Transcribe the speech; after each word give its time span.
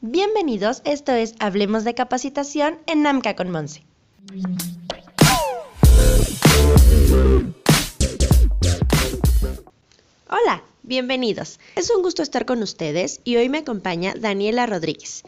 Bienvenidos, 0.00 0.80
esto 0.84 1.12
es 1.12 1.34
Hablemos 1.38 1.84
de 1.84 1.94
Capacitación 1.94 2.78
en 2.86 3.02
NAMCA 3.02 3.36
con 3.36 3.50
Monse. 3.50 3.84
Hola, 10.30 10.62
bienvenidos. 10.82 11.60
Es 11.76 11.90
un 11.90 12.02
gusto 12.02 12.22
estar 12.22 12.46
con 12.46 12.62
ustedes 12.62 13.20
y 13.24 13.36
hoy 13.36 13.50
me 13.50 13.58
acompaña 13.58 14.14
Daniela 14.18 14.66
Rodríguez. 14.66 15.24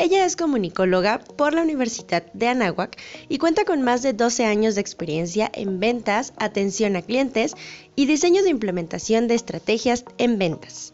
Ella 0.00 0.24
es 0.24 0.36
comunicóloga 0.36 1.18
por 1.18 1.54
la 1.54 1.62
Universidad 1.62 2.22
de 2.32 2.46
Anáhuac 2.46 2.96
y 3.28 3.38
cuenta 3.38 3.64
con 3.64 3.82
más 3.82 4.00
de 4.00 4.12
12 4.12 4.46
años 4.46 4.76
de 4.76 4.80
experiencia 4.80 5.50
en 5.52 5.80
ventas, 5.80 6.34
atención 6.38 6.94
a 6.94 7.02
clientes 7.02 7.56
y 7.96 8.06
diseño 8.06 8.44
de 8.44 8.50
implementación 8.50 9.26
de 9.26 9.34
estrategias 9.34 10.04
en 10.18 10.38
ventas. 10.38 10.92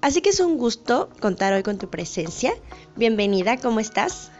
Así 0.00 0.22
que 0.22 0.30
es 0.30 0.40
un 0.40 0.56
gusto 0.56 1.10
contar 1.20 1.52
hoy 1.52 1.62
con 1.62 1.76
tu 1.76 1.90
presencia. 1.90 2.54
Bienvenida, 2.96 3.58
¿cómo 3.58 3.80
estás? 3.80 4.32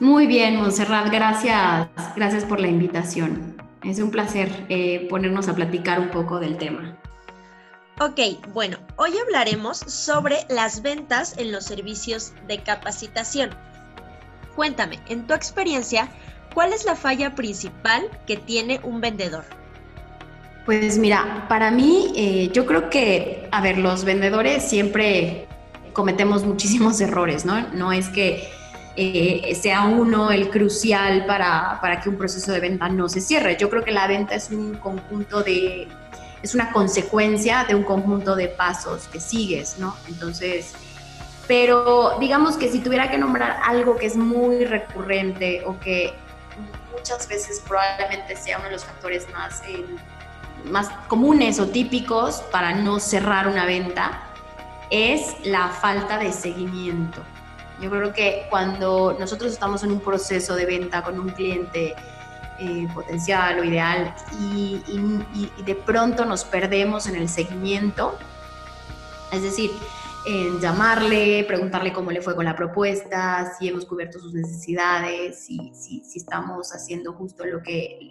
Muy 0.00 0.26
bien, 0.26 0.56
Monserrat, 0.56 1.12
gracias, 1.12 1.88
gracias 2.16 2.46
por 2.46 2.60
la 2.60 2.68
invitación. 2.68 3.56
Es 3.84 3.98
un 3.98 4.10
placer 4.10 4.48
eh, 4.70 5.06
ponernos 5.10 5.48
a 5.48 5.54
platicar 5.54 6.00
un 6.00 6.10
poco 6.10 6.40
del 6.40 6.56
tema. 6.56 6.98
Ok, 8.00 8.18
bueno, 8.52 8.78
hoy 8.96 9.12
hablaremos 9.18 9.76
sobre 9.76 10.38
las 10.48 10.80
ventas 10.80 11.36
en 11.36 11.52
los 11.52 11.64
servicios 11.64 12.32
de 12.48 12.62
capacitación. 12.62 13.50
Cuéntame, 14.56 14.98
en 15.08 15.26
tu 15.26 15.34
experiencia, 15.34 16.08
¿cuál 16.54 16.72
es 16.72 16.84
la 16.86 16.96
falla 16.96 17.34
principal 17.34 18.08
que 18.26 18.38
tiene 18.38 18.80
un 18.82 19.00
vendedor? 19.00 19.44
Pues 20.64 20.96
mira, 20.96 21.46
para 21.48 21.70
mí 21.70 22.12
eh, 22.16 22.50
yo 22.52 22.64
creo 22.64 22.88
que, 22.88 23.48
a 23.52 23.60
ver, 23.60 23.78
los 23.78 24.04
vendedores 24.04 24.68
siempre 24.68 25.46
cometemos 25.92 26.44
muchísimos 26.46 27.00
errores, 27.00 27.44
¿no? 27.44 27.60
No 27.74 27.92
es 27.92 28.08
que 28.08 28.48
eh, 28.96 29.54
sea 29.60 29.84
uno 29.84 30.30
el 30.30 30.48
crucial 30.48 31.26
para, 31.26 31.78
para, 31.80 32.00
que 32.00 32.08
un 32.08 32.16
proceso 32.16 32.52
de 32.52 32.60
venta 32.60 32.88
no 32.88 33.08
se 33.10 33.20
cierre. 33.20 33.56
Yo 33.58 33.68
creo 33.68 33.84
que 33.84 33.92
la 33.92 34.06
venta 34.06 34.34
es 34.34 34.50
un 34.50 34.74
conjunto 34.74 35.42
de, 35.42 35.88
es 36.42 36.54
una 36.54 36.72
consecuencia 36.72 37.64
de 37.64 37.74
un 37.74 37.84
conjunto 37.84 38.34
de 38.34 38.48
pasos 38.48 39.08
que 39.08 39.20
sigues, 39.20 39.78
¿no? 39.78 39.96
Entonces, 40.08 40.72
pero 41.46 42.18
digamos 42.18 42.56
que 42.56 42.70
si 42.70 42.80
tuviera 42.80 43.10
que 43.10 43.18
nombrar 43.18 43.60
algo 43.64 43.96
que 43.96 44.06
es 44.06 44.16
muy 44.16 44.64
recurrente 44.64 45.62
o 45.66 45.78
que 45.78 46.14
muchas 46.92 47.28
veces 47.28 47.62
probablemente 47.66 48.36
sea 48.36 48.58
uno 48.58 48.66
de 48.66 48.72
los 48.72 48.84
factores 48.84 49.28
más... 49.30 49.62
Eh, 49.66 49.84
más 50.64 50.90
comunes 51.08 51.58
o 51.58 51.66
típicos 51.66 52.42
para 52.52 52.72
no 52.72 53.00
cerrar 53.00 53.48
una 53.48 53.66
venta 53.66 54.22
es 54.90 55.34
la 55.44 55.68
falta 55.68 56.18
de 56.18 56.32
seguimiento. 56.32 57.20
Yo 57.80 57.90
creo 57.90 58.12
que 58.12 58.46
cuando 58.50 59.16
nosotros 59.18 59.52
estamos 59.52 59.82
en 59.82 59.90
un 59.90 60.00
proceso 60.00 60.54
de 60.54 60.66
venta 60.66 61.02
con 61.02 61.18
un 61.18 61.30
cliente 61.30 61.96
eh, 62.58 62.88
potencial 62.94 63.58
o 63.58 63.64
ideal 63.64 64.14
y, 64.40 64.80
de 65.64 65.74
pronto 65.74 66.24
nos 66.24 66.44
perdemos 66.44 67.06
en 67.06 67.16
el 67.16 67.28
seguimiento, 67.28 68.16
es 69.32 69.42
decir, 69.42 69.70
en 70.26 70.60
llamarle, 70.60 71.44
preguntarle 71.44 71.92
cómo 71.92 72.10
le 72.10 72.22
fue 72.22 72.34
con 72.36 72.44
la 72.44 72.54
propuesta, 72.54 73.54
si 73.58 73.68
hemos 73.68 73.84
cubierto 73.86 74.20
sus 74.20 74.34
necesidades, 74.34 75.44
si, 75.44 75.72
si, 75.74 76.02
estamos 76.14 76.72
haciendo 76.72 77.12
justo 77.14 77.44
lo 77.44 77.62
que 77.62 78.10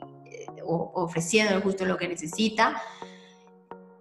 o 0.66 0.92
ofreciendo 0.95 1.62
justo 1.62 1.86
lo 1.86 1.97
que 1.97 2.08
necesita. 2.08 2.81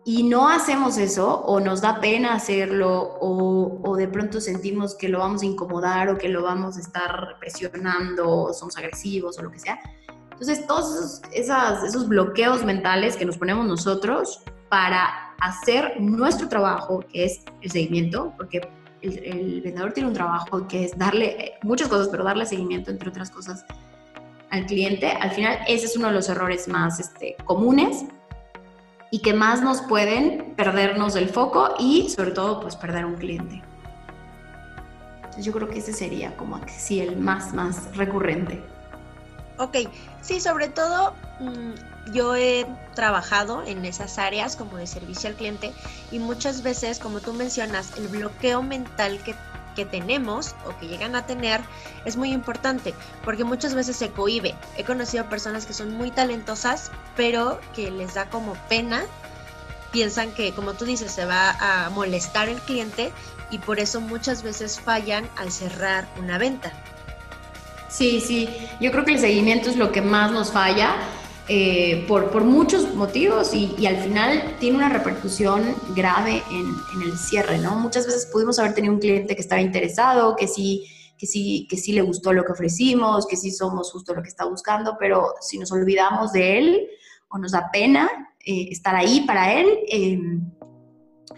Y 0.05 0.22
no 0.22 0.48
hacemos 0.48 0.96
eso, 0.96 1.42
o 1.42 1.61
nos 1.61 1.83
da 1.83 2.00
pena 2.00 2.33
hacerlo, 2.34 3.18
o, 3.20 3.96
de 3.96 4.08
pronto 4.08 4.41
sentimos 4.41 4.94
que 4.94 5.11
lo 5.11 5.18
vamos 5.18 5.42
a 5.42 5.46
incomodar, 5.46 6.08
o 6.08 6.17
que 6.17 6.29
lo 6.29 6.42
vamos 6.42 6.79
a 6.79 6.80
estar 6.80 7.36
presionando, 7.39 8.29
o 8.29 8.52
somos 8.55 8.77
agresivos, 8.79 9.39
o 9.39 9.42
lo 9.42 9.50
que 9.50 9.58
sea. 9.58 9.79
Entonces, 10.40 10.67
todos 10.67 11.20
esos, 11.33 12.08
bloqueos 12.08 12.64
mentales 12.64 13.14
que 13.18 13.27
nos 13.27 13.36
ponemos 13.36 13.67
nosotros 13.67 14.40
para 14.70 15.34
hacer 15.39 16.01
nuestro 16.01 16.48
trabajo, 16.48 17.05
que 17.12 17.27
es 17.27 17.42
el 17.61 17.70
seguimiento, 17.70 18.33
porque 18.39 18.67
el, 19.02 19.61
vendedor 19.61 19.92
tiene 19.92 20.08
un 20.08 20.14
trabajo 20.14 20.67
que 20.67 20.84
es 20.84 20.96
darle 20.96 21.58
muchas 21.62 21.89
cosas, 21.89 22.08
pero 22.08 22.24
darle 22.24 22.46
seguimiento, 22.46 22.90
entre 22.90 23.11
otras 23.11 23.30
cosas, 23.30 23.67
al 24.50 24.64
cliente, 24.64 25.08
al 25.11 25.30
final 25.33 25.58
ese 25.68 25.84
es 25.84 25.96
uno 25.98 26.06
de 26.06 26.14
los 26.14 26.30
errores 26.30 26.68
más 26.68 26.98
este, 26.98 27.36
comunes 27.45 28.06
y 29.11 29.20
que 29.20 29.34
más 29.34 29.61
nos 29.61 29.83
pueden 29.83 30.55
perdernos 30.56 31.12
del 31.12 31.29
foco 31.29 31.74
y 31.79 32.08
sobre 32.08 32.30
todo 32.30 32.61
pues 32.61 32.77
perder 32.77 33.05
un 33.05 33.17
cliente. 33.17 33.62
Entonces 35.17 35.45
yo 35.45 35.52
creo 35.52 35.68
que 35.68 35.80
ese 35.80 35.92
sería 35.92 36.34
como 36.39 36.58
sí 36.67 37.00
el 37.00 37.18
más 37.18 37.52
más 37.52 37.95
recurrente. 37.95 38.80
Ok, 39.61 39.77
sí, 40.23 40.41
sobre 40.41 40.69
todo 40.69 41.15
mm, 41.39 42.13
yo 42.15 42.35
he 42.35 42.67
trabajado 42.95 43.63
en 43.63 43.85
esas 43.85 44.19
áreas 44.19 44.57
como 44.57 44.79
de 44.79 44.87
servicio 44.87 45.29
al 45.29 45.37
cliente 45.37 45.75
y 46.11 46.19
muchas 46.19 46.63
veces, 46.63 46.98
como 46.98 47.21
tú 47.21 47.35
mencionas, 47.35 47.93
el 47.98 48.09
bloqueo 48.09 48.63
mental 48.63 49.23
que 49.23 49.35
que 49.77 49.85
tenemos 49.85 50.57
o 50.67 50.77
que 50.79 50.89
llegan 50.89 51.15
a 51.15 51.27
tener 51.27 51.61
es 52.05 52.17
muy 52.17 52.33
importante 52.33 52.93
porque 53.25 53.45
muchas 53.45 53.75
veces 53.75 53.97
se 53.97 54.11
cohibe. 54.11 54.57
He 54.77 54.85
conocido 54.85 55.29
personas 55.29 55.65
que 55.65 55.73
son 55.73 55.95
muy 55.95 56.11
talentosas 56.11 56.91
pero 57.17 57.61
que 57.75 57.91
les 57.91 58.15
da 58.15 58.29
como 58.31 58.55
pena, 58.69 59.05
piensan 59.92 60.33
que 60.33 60.53
como 60.53 60.75
tú 60.75 60.85
dices 60.87 61.13
se 61.13 61.25
va 61.25 61.51
a 61.61 61.91
molestar 61.91 62.48
el 62.48 62.59
cliente 62.61 63.13
y 63.51 63.59
por 63.59 63.79
eso 63.79 64.01
muchas 64.01 64.42
veces 64.42 64.81
fallan 64.81 65.29
al 65.37 65.53
cerrar 65.53 66.09
una 66.19 66.39
venta. 66.39 66.73
Sí, 67.90 68.20
sí, 68.20 68.48
yo 68.80 68.92
creo 68.92 69.05
que 69.05 69.12
el 69.12 69.18
seguimiento 69.18 69.68
es 69.68 69.77
lo 69.77 69.90
que 69.90 70.01
más 70.01 70.30
nos 70.30 70.52
falla 70.52 70.95
eh, 71.48 72.05
por, 72.06 72.30
por, 72.30 72.45
muchos 72.45 72.95
motivos 72.95 73.52
y, 73.52 73.84
al 73.84 73.96
final 73.96 74.55
tiene 74.61 74.77
una 74.77 74.89
repercusión 74.89 75.74
grave 75.96 76.45
en, 76.52 76.67
en, 76.95 77.02
el 77.02 77.18
cierre, 77.18 77.58
¿no? 77.58 77.74
Muchas 77.74 78.06
veces 78.06 78.27
pudimos 78.27 78.61
haber 78.61 78.74
tenido 78.74 78.95
un 78.95 79.00
cliente 79.00 79.34
que 79.34 79.40
estaba 79.40 79.61
interesado, 79.61 80.36
que 80.36 80.46
sí, 80.46 80.86
que 81.18 81.27
sí, 81.27 81.67
que 81.68 81.77
sí 81.77 81.92
le 81.92 82.02
gustó 82.02 82.33
lo 82.33 82.45
que 82.45 82.52
ofrecimos, 82.52 83.27
que 83.27 83.36
sí 83.36 83.50
somos 83.50 83.90
justo 83.90 84.14
lo 84.14 84.23
que 84.23 84.29
está 84.29 84.45
buscando, 84.45 84.96
pero 84.96 85.34
si 85.40 85.58
nos 85.58 85.73
olvidamos 85.73 86.33
de 86.33 86.58
él 86.58 86.89
o 87.29 87.39
nos 87.39 87.50
da 87.50 87.70
pena 87.73 88.08
eh, 88.46 88.68
estar 88.70 88.95
ahí 88.95 89.23
para 89.27 89.52
él, 89.52 89.67
eh, 89.90 90.20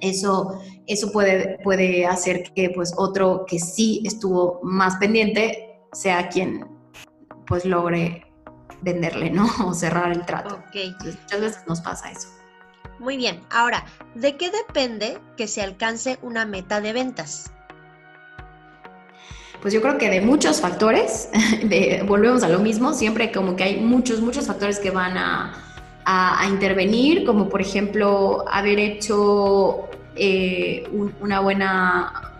eso, 0.01 0.61
eso 0.87 1.11
puede, 1.11 1.59
puede 1.65 2.05
hacer 2.05 2.43
que 2.55 2.69
pues 2.69 2.93
otro 2.99 3.47
que 3.47 3.59
sí 3.59 4.03
estuvo 4.05 4.61
más 4.63 4.97
pendiente 4.97 5.72
sea 5.93 6.29
quien 6.29 6.67
pues 7.47 7.65
logre 7.65 8.27
venderle, 8.83 9.31
¿no? 9.31 9.47
O 9.67 9.75
cerrar 9.75 10.13
el 10.13 10.25
trato. 10.25 10.57
Ok. 10.57 10.77
muchas 11.05 11.41
veces 11.41 11.63
nos 11.67 11.81
pasa 11.81 12.11
eso. 12.11 12.29
Muy 12.99 13.17
bien. 13.17 13.41
Ahora, 13.51 13.85
¿de 14.15 14.37
qué 14.37 14.51
depende 14.51 15.19
que 15.37 15.49
se 15.49 15.63
alcance 15.63 16.19
una 16.23 16.47
meta 16.47 16.81
de 16.81 16.93
ventas? 16.93 17.53
Pues 19.61 19.73
yo 19.73 19.81
creo 19.81 19.97
que 19.97 20.11
de 20.11 20.21
muchos 20.21 20.61
factores, 20.61 21.29
volvemos 22.07 22.43
a 22.43 22.49
lo 22.49 22.59
mismo, 22.59 22.93
siempre 22.95 23.31
como 23.31 23.55
que 23.55 23.65
hay 23.65 23.81
muchos, 23.81 24.21
muchos 24.21 24.47
factores 24.47 24.81
que 24.81 24.91
van 24.91 25.17
a, 25.17 25.53
a, 26.05 26.47
intervenir, 26.49 27.25
como 27.25 27.49
por 27.49 27.61
ejemplo 27.61 28.45
haber 28.51 28.81
hecho 28.81 29.89
eh, 30.17 30.85
una 31.21 31.41
buena 31.41 32.32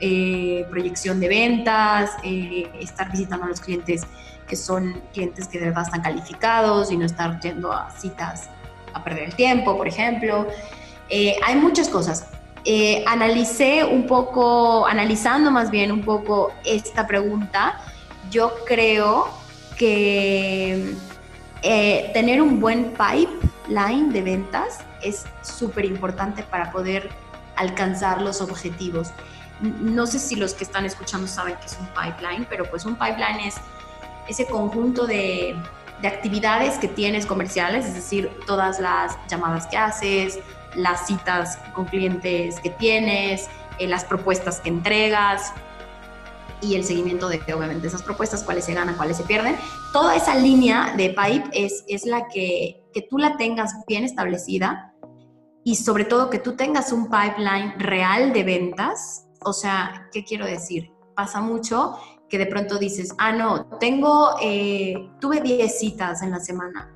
eh, 0.00 0.66
proyección 0.70 1.20
de 1.20 1.28
ventas, 1.28 2.12
eh, 2.22 2.70
estar 2.80 3.10
visitando 3.10 3.44
a 3.44 3.48
los 3.48 3.60
clientes 3.60 4.02
que 4.46 4.56
son 4.56 5.00
clientes 5.12 5.46
que 5.46 5.58
de 5.58 5.66
verdad 5.66 5.84
están 5.84 6.00
calificados 6.00 6.90
y 6.90 6.96
no 6.96 7.04
estar 7.04 7.38
yendo 7.40 7.72
a 7.72 7.90
citas 7.90 8.48
a 8.94 9.04
perder 9.04 9.24
el 9.24 9.34
tiempo, 9.34 9.76
por 9.76 9.86
ejemplo. 9.86 10.46
Eh, 11.08 11.36
hay 11.46 11.56
muchas 11.56 11.88
cosas. 11.88 12.26
Analicé 13.06 13.84
un 13.84 14.06
poco, 14.06 14.86
analizando 14.86 15.50
más 15.50 15.70
bien 15.70 15.92
un 15.92 16.02
poco 16.02 16.52
esta 16.64 17.06
pregunta, 17.06 17.80
yo 18.30 18.52
creo 18.66 19.28
que 19.78 20.94
tener 22.12 22.42
un 22.42 22.60
buen 22.60 22.92
pipeline 22.92 24.12
de 24.12 24.22
ventas 24.22 24.78
es 25.02 25.24
súper 25.42 25.84
importante 25.84 26.42
para 26.42 26.70
poder 26.70 27.08
alcanzar 27.56 28.22
los 28.22 28.40
objetivos. 28.40 29.12
No 29.60 30.06
sé 30.06 30.18
si 30.18 30.36
los 30.36 30.54
que 30.54 30.64
están 30.64 30.84
escuchando 30.84 31.26
saben 31.26 31.56
qué 31.60 31.66
es 31.66 31.78
un 31.78 31.86
pipeline, 31.88 32.46
pero 32.48 32.64
pues 32.70 32.84
un 32.84 32.94
pipeline 32.94 33.40
es 33.40 33.56
ese 34.28 34.46
conjunto 34.46 35.06
de, 35.06 35.56
actividades 36.02 36.78
que 36.78 36.88
tienes 36.88 37.26
comerciales, 37.26 37.84
es 37.84 37.94
decir, 37.94 38.30
todas 38.46 38.80
las 38.80 39.18
llamadas 39.28 39.66
que 39.66 39.76
haces, 39.76 40.38
las 40.74 41.06
citas 41.06 41.58
con 41.74 41.84
clientes 41.84 42.58
que 42.60 42.70
tienes, 42.70 43.50
eh, 43.78 43.86
las 43.86 44.06
propuestas 44.06 44.60
que 44.60 44.70
entregas. 44.70 45.52
y 46.62 46.74
el 46.74 46.84
seguimiento 46.84 47.28
de, 47.28 47.38
obviamente, 47.54 47.86
esas 47.86 48.02
propuestas, 48.02 48.42
cuáles 48.42 48.66
se 48.66 48.74
ganan, 48.74 48.94
cuáles 48.94 49.16
se 49.16 49.22
pierden. 49.22 49.56
Toda 49.94 50.14
esa 50.14 50.34
línea 50.34 50.92
de 50.94 51.08
pipe 51.08 51.48
es, 51.52 51.84
es 51.88 52.04
la 52.04 52.28
que, 52.28 52.82
que 52.92 53.00
tú 53.00 53.16
la 53.16 53.38
tengas 53.38 53.72
bien 53.88 54.04
establecida 54.04 54.92
y 55.64 55.76
sobre 55.76 56.04
todo 56.04 56.30
que 56.30 56.38
tú 56.38 56.56
tengas 56.56 56.92
un 56.92 57.08
pipeline 57.08 57.78
real 57.78 58.32
de 58.32 58.44
ventas. 58.44 59.26
O 59.44 59.52
sea, 59.52 60.08
¿qué 60.12 60.24
quiero 60.24 60.44
decir? 60.44 60.90
Pasa 61.14 61.40
mucho 61.40 61.98
que 62.28 62.38
de 62.38 62.46
pronto 62.46 62.78
dices, 62.78 63.14
ah, 63.18 63.32
no, 63.32 63.66
tengo, 63.78 64.36
eh, 64.40 65.10
tuve 65.20 65.40
10 65.40 65.78
citas 65.78 66.22
en 66.22 66.30
la 66.30 66.40
semana. 66.40 66.90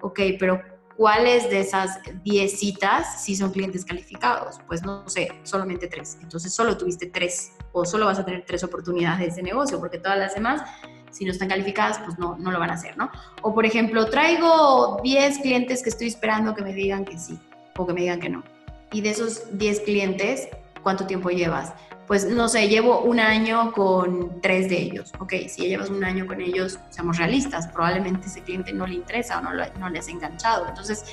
Ok, 0.00 0.20
pero 0.38 0.62
¿cuáles 0.96 1.50
de 1.50 1.60
esas 1.60 2.00
10 2.24 2.58
citas 2.58 3.22
sí 3.22 3.36
son 3.36 3.52
clientes 3.52 3.84
calificados? 3.84 4.58
Pues 4.66 4.82
no 4.82 5.08
sé, 5.08 5.28
solamente 5.42 5.86
3. 5.86 6.18
Entonces 6.22 6.54
solo 6.54 6.76
tuviste 6.76 7.06
3 7.06 7.52
o 7.72 7.84
solo 7.84 8.06
vas 8.06 8.18
a 8.18 8.24
tener 8.24 8.44
3 8.46 8.64
oportunidades 8.64 9.36
de 9.36 9.42
negocio 9.42 9.78
porque 9.78 9.98
todas 9.98 10.18
las 10.18 10.34
demás, 10.34 10.62
si 11.10 11.24
no 11.24 11.32
están 11.32 11.48
calificadas, 11.48 11.98
pues 11.98 12.18
no, 12.18 12.38
no 12.38 12.50
lo 12.50 12.58
van 12.58 12.70
a 12.70 12.74
hacer, 12.74 12.96
¿no? 12.96 13.10
O 13.42 13.52
por 13.52 13.66
ejemplo, 13.66 14.06
traigo 14.06 15.00
10 15.02 15.38
clientes 15.40 15.82
que 15.82 15.90
estoy 15.90 16.06
esperando 16.06 16.54
que 16.54 16.62
me 16.62 16.72
digan 16.72 17.04
que 17.04 17.18
sí 17.18 17.38
o 17.76 17.86
que 17.86 17.92
me 17.92 18.00
digan 18.00 18.20
que 18.20 18.30
no. 18.30 18.44
Y 18.92 19.02
de 19.02 19.10
esos 19.10 19.58
10 19.58 19.80
clientes, 19.80 20.48
¿cuánto 20.82 21.06
tiempo 21.06 21.30
llevas? 21.30 21.72
pues 22.10 22.24
no 22.28 22.48
sé, 22.48 22.68
llevo 22.68 23.02
un 23.02 23.20
año 23.20 23.70
con 23.70 24.40
tres 24.40 24.68
de 24.68 24.82
ellos. 24.82 25.12
Ok, 25.20 25.32
si 25.46 25.62
ya 25.62 25.68
llevas 25.68 25.90
un 25.90 26.02
año 26.02 26.26
con 26.26 26.40
ellos, 26.40 26.76
seamos 26.88 27.18
realistas, 27.18 27.68
probablemente 27.68 28.26
ese 28.26 28.42
cliente 28.42 28.72
no 28.72 28.84
le 28.84 28.94
interesa 28.94 29.38
o 29.38 29.42
no, 29.42 29.50
no 29.78 29.88
le 29.88 29.98
has 30.00 30.08
enganchado. 30.08 30.66
Entonces, 30.66 31.04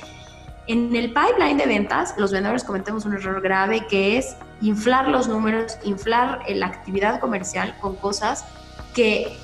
en 0.66 0.96
el 0.96 1.12
pipeline 1.12 1.56
de 1.56 1.66
ventas, 1.66 2.16
los 2.18 2.32
vendedores 2.32 2.64
cometemos 2.64 3.04
un 3.04 3.14
error 3.14 3.40
grave 3.40 3.86
que 3.88 4.18
es 4.18 4.34
inflar 4.60 5.06
los 5.06 5.28
números, 5.28 5.78
inflar 5.84 6.42
la 6.48 6.66
actividad 6.66 7.20
comercial 7.20 7.76
con 7.80 7.94
cosas 7.94 8.44
que 8.92 9.38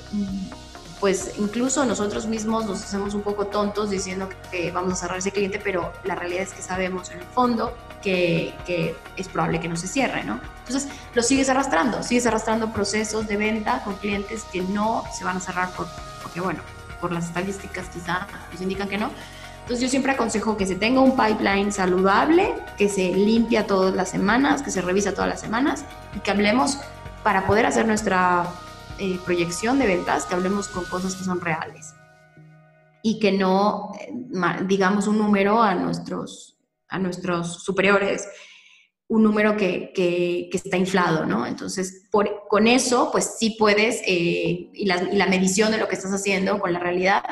pues 0.99 1.33
incluso 1.37 1.85
nosotros 1.85 2.25
mismos 2.25 2.65
nos 2.65 2.83
hacemos 2.83 3.13
un 3.13 3.21
poco 3.21 3.47
tontos 3.47 3.89
diciendo 3.89 4.29
que 4.49 4.71
vamos 4.71 4.93
a 4.93 4.95
cerrar 4.95 5.17
ese 5.17 5.31
cliente, 5.31 5.59
pero 5.63 5.91
la 6.03 6.15
realidad 6.15 6.43
es 6.43 6.53
que 6.53 6.61
sabemos 6.61 7.11
en 7.11 7.19
el 7.19 7.25
fondo 7.25 7.75
que, 8.01 8.95
es 9.17 9.27
probable 9.27 9.59
que 9.59 9.67
no 9.67 9.75
se 9.75 9.87
cierre, 9.87 10.23
¿no? 10.23 10.39
Entonces 10.65 10.89
lo 11.13 11.23
sigues 11.23 11.49
arrastrando, 11.49 12.03
sigues 12.03 12.25
arrastrando 12.25 12.71
procesos 12.71 13.27
de 13.27 13.37
venta 13.37 13.83
con 13.83 13.95
clientes 13.95 14.43
que 14.51 14.61
no 14.61 15.03
se 15.17 15.23
van 15.23 15.37
a 15.37 15.39
cerrar 15.39 15.71
por, 15.71 15.87
porque, 16.21 16.39
bueno, 16.39 16.61
por 17.01 17.11
las 17.11 17.25
estadísticas 17.25 17.87
quizá 17.89 18.27
nos 18.51 18.61
indican 18.61 18.87
que 18.87 18.97
no. 18.97 19.11
Entonces 19.61 19.81
yo 19.81 19.89
siempre 19.89 20.11
aconsejo 20.11 20.57
que 20.57 20.67
se 20.67 20.75
tenga 20.75 21.01
un 21.01 21.17
pipeline 21.17 21.71
saludable, 21.71 22.53
que 22.77 22.87
se 22.87 23.11
limpia 23.11 23.65
todas 23.65 23.95
las 23.95 24.09
semanas, 24.09 24.61
que 24.61 24.69
se 24.69 24.81
revisa 24.81 25.13
todas 25.13 25.27
las 25.27 25.41
semanas 25.41 25.83
y 26.15 26.19
que 26.19 26.29
hablemos 26.29 26.77
para 27.23 27.47
poder 27.47 27.65
hacer 27.65 27.87
nuestra 27.87 28.45
eh, 28.97 29.19
proyección 29.25 29.77
de 29.77 29.87
ventas, 29.87 30.25
que 30.25 30.35
hablemos 30.35 30.67
con 30.69 30.85
cosas 30.85 31.15
que 31.15 31.25
son 31.25 31.41
reales 31.41 31.93
y 33.03 33.19
que 33.19 33.33
no 33.33 33.91
eh, 33.99 34.13
digamos 34.65 35.07
un 35.07 35.17
número 35.17 35.61
a 35.61 35.75
nuestros, 35.75 36.57
a 36.87 36.97
nuestros 36.97 37.63
superiores, 37.63 38.27
un 39.07 39.23
número 39.23 39.57
que, 39.57 39.91
que, 39.93 40.49
está 40.51 40.77
inflado, 40.77 41.25
¿no? 41.25 41.45
Entonces, 41.45 42.07
por, 42.09 42.47
con 42.47 42.67
eso, 42.67 43.09
pues 43.11 43.35
sí 43.37 43.55
puedes, 43.59 44.01
eh, 44.07 44.69
y, 44.73 44.85
la, 44.85 45.03
y, 45.03 45.15
la, 45.17 45.27
medición 45.27 45.71
de 45.71 45.77
lo 45.77 45.87
que 45.87 45.95
estás 45.95 46.13
haciendo 46.13 46.59
con 46.59 46.71
la 46.71 46.79
realidad, 46.79 47.23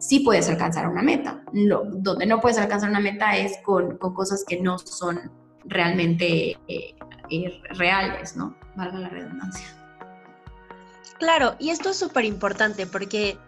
sí 0.00 0.20
puedes 0.20 0.48
alcanzar 0.48 0.88
una 0.88 1.02
meta. 1.02 1.44
donde 1.52 2.26
no 2.26 2.40
puedes 2.40 2.58
alcanzar 2.58 2.88
una 2.88 3.00
meta 3.00 3.36
es 3.36 3.58
con, 3.62 3.98
con 3.98 4.14
cosas 4.14 4.44
que 4.48 4.60
no 4.60 4.78
son 4.78 5.30
realmente 5.64 6.58
reales, 7.76 8.34
¿no? 8.34 8.56
Valga 8.74 8.98
la 8.98 9.08
redundancia. 9.10 9.81
Claro, 11.22 11.54
y 11.60 11.70
esto 11.70 11.90
es 11.90 11.96
súper 12.00 12.24
importante 12.24 12.84
porque 12.84 13.38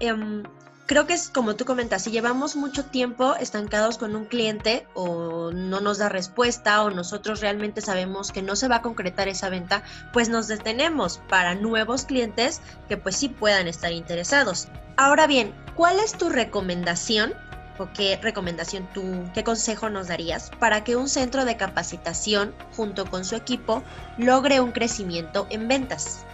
em, 0.00 0.42
creo 0.86 1.06
que 1.06 1.12
es 1.12 1.28
como 1.28 1.54
tú 1.54 1.66
comentas, 1.66 2.00
si 2.00 2.10
llevamos 2.10 2.56
mucho 2.56 2.86
tiempo 2.86 3.34
estancados 3.36 3.98
con 3.98 4.16
un 4.16 4.24
cliente 4.24 4.86
o 4.94 5.50
no 5.52 5.82
nos 5.82 5.98
da 5.98 6.08
respuesta 6.08 6.82
o 6.82 6.88
nosotros 6.88 7.42
realmente 7.42 7.82
sabemos 7.82 8.32
que 8.32 8.40
no 8.40 8.56
se 8.56 8.68
va 8.68 8.76
a 8.76 8.80
concretar 8.80 9.28
esa 9.28 9.50
venta, 9.50 9.82
pues 10.14 10.30
nos 10.30 10.48
detenemos 10.48 11.20
para 11.28 11.54
nuevos 11.54 12.06
clientes 12.06 12.62
que 12.88 12.96
pues 12.96 13.16
sí 13.16 13.28
puedan 13.28 13.68
estar 13.68 13.92
interesados. 13.92 14.68
Ahora 14.96 15.26
bien, 15.26 15.54
¿cuál 15.76 15.98
es 15.98 16.14
tu 16.14 16.30
recomendación 16.30 17.34
o 17.76 17.86
qué 17.92 18.18
recomendación 18.22 18.88
tú, 18.94 19.02
qué 19.34 19.44
consejo 19.44 19.90
nos 19.90 20.08
darías 20.08 20.50
para 20.58 20.84
que 20.84 20.96
un 20.96 21.10
centro 21.10 21.44
de 21.44 21.58
capacitación 21.58 22.54
junto 22.74 23.04
con 23.04 23.26
su 23.26 23.36
equipo 23.36 23.82
logre 24.16 24.62
un 24.62 24.72
crecimiento 24.72 25.46
en 25.50 25.68
ventas? 25.68 26.24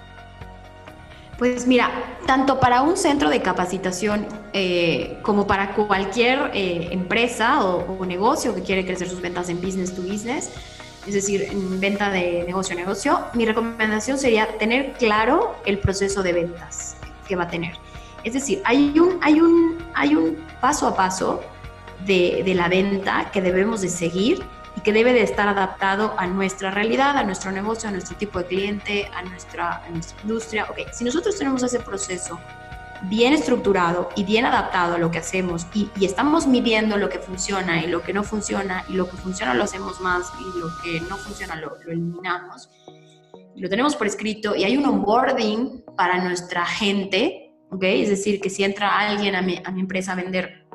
Pues 1.40 1.66
mira, 1.66 1.90
tanto 2.26 2.60
para 2.60 2.82
un 2.82 2.98
centro 2.98 3.30
de 3.30 3.40
capacitación 3.40 4.26
eh, 4.52 5.18
como 5.22 5.46
para 5.46 5.74
cualquier 5.74 6.50
eh, 6.52 6.88
empresa 6.90 7.64
o, 7.64 8.04
negocio 8.04 8.54
que 8.54 8.60
quiere 8.60 8.84
crecer 8.84 9.08
sus 9.08 9.22
ventas 9.22 9.48
en 9.48 9.58
business 9.58 9.94
to 9.96 10.02
business, 10.02 10.50
es 11.06 11.14
decir, 11.14 11.40
en 11.50 11.80
venta 11.80 12.10
de 12.10 12.44
negocio 12.46 12.76
a 12.76 12.78
negocio, 12.78 13.20
mi 13.32 13.46
recomendación 13.46 14.18
sería 14.18 14.58
tener 14.58 14.92
claro 14.98 15.56
el 15.64 15.78
proceso 15.78 16.22
de 16.22 16.34
ventas 16.34 16.96
que 17.26 17.36
va 17.36 17.44
a 17.44 17.48
tener. 17.48 17.72
Es 18.22 18.34
decir, 18.34 18.60
hay 18.66 18.98
un, 18.98 19.18
hay 19.22 19.40
un, 19.40 19.78
hay 19.94 20.14
un 20.14 20.44
paso 20.60 20.88
a 20.88 20.94
paso 20.94 21.40
de, 22.04 22.42
de 22.44 22.54
la 22.54 22.68
venta 22.68 23.30
que 23.32 23.40
debemos 23.40 23.80
de 23.80 23.88
seguir 23.88 24.44
y 24.76 24.80
que 24.82 24.92
debe 24.92 25.12
de 25.12 25.22
estar 25.22 25.48
adaptado 25.48 26.14
a 26.16 26.26
nuestra 26.26 26.70
realidad, 26.70 27.16
a 27.16 27.24
nuestro 27.24 27.52
negocio, 27.52 27.88
a 27.88 27.92
nuestro 27.92 28.16
tipo 28.16 28.38
de 28.38 28.46
cliente, 28.46 29.10
a 29.14 29.22
nuestra, 29.22 29.82
nuestra 29.90 30.20
industria. 30.22 30.66
Ok, 30.70 30.92
si 30.92 31.04
nosotros 31.04 31.36
tenemos 31.36 31.62
ese 31.62 31.80
proceso 31.80 32.38
bien 33.02 33.32
estructurado 33.32 34.10
y 34.14 34.24
bien 34.24 34.44
adaptado 34.44 34.94
a 34.94 34.98
lo 34.98 35.10
que 35.10 35.18
hacemos 35.18 35.66
y, 35.74 35.90
estamos 36.04 36.46
midiendo 36.46 36.96
lo 36.96 37.08
que 37.08 37.18
funciona 37.18 37.82
y 37.82 37.86
lo 37.86 38.02
que 38.02 38.12
no 38.12 38.22
funciona 38.24 38.84
y 38.88 38.92
lo 38.92 39.08
que 39.08 39.16
funciona 39.16 39.54
lo 39.54 39.64
hacemos 39.64 40.00
más 40.00 40.30
y 40.38 40.58
lo 40.58 40.68
que 40.82 41.00
no 41.08 41.16
funciona 41.16 41.56
lo, 41.56 41.76
eliminamos, 41.80 42.68
y 43.54 43.60
lo 43.60 43.68
tenemos 43.68 43.96
por 43.96 44.06
escrito 44.06 44.54
y 44.54 44.64
hay 44.64 44.76
un 44.76 44.84
onboarding 44.84 45.84
para 45.96 46.22
nuestra 46.22 46.64
gente, 46.66 47.52
¿ok? 47.70 47.84
Es 47.84 48.10
decir, 48.10 48.40
que 48.40 48.50
si 48.50 48.64
entra 48.64 48.98
alguien 48.98 49.34
a 49.34 49.42
mi, 49.42 49.60
a 49.64 49.70
mi 49.70 49.80
empresa 49.80 50.12
a 50.12 50.16
vender, 50.16 50.66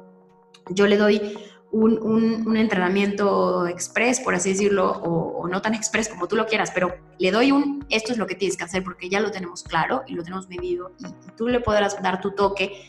yo 0.71 0.87
le 0.87 0.97
doy 0.97 1.37
un, 1.71 2.55
entrenamiento 2.57 3.67
express, 3.67 4.19
por 4.19 4.35
así 4.35 4.51
decirlo, 4.51 4.91
o, 4.91 5.47
no 5.47 5.61
tan 5.61 5.73
express 5.73 6.09
como 6.09 6.27
tú 6.27 6.35
lo 6.35 6.45
quieras, 6.47 6.71
pero 6.73 6.95
le 7.19 7.31
doy 7.31 7.51
un, 7.51 7.85
esto 7.89 8.11
es 8.11 8.17
lo 8.17 8.27
que 8.27 8.35
tienes 8.35 8.57
que 8.57 8.63
hacer 8.63 8.83
porque 8.83 9.09
ya 9.09 9.19
lo 9.19 9.31
tenemos 9.31 9.63
claro 9.63 10.03
y 10.07 10.13
lo 10.13 10.23
tenemos 10.23 10.47
medido 10.47 10.91
y, 10.99 11.05
tú 11.35 11.47
le 11.47 11.59
podrás 11.59 12.01
dar 12.01 12.21
tu 12.21 12.31
toque 12.31 12.87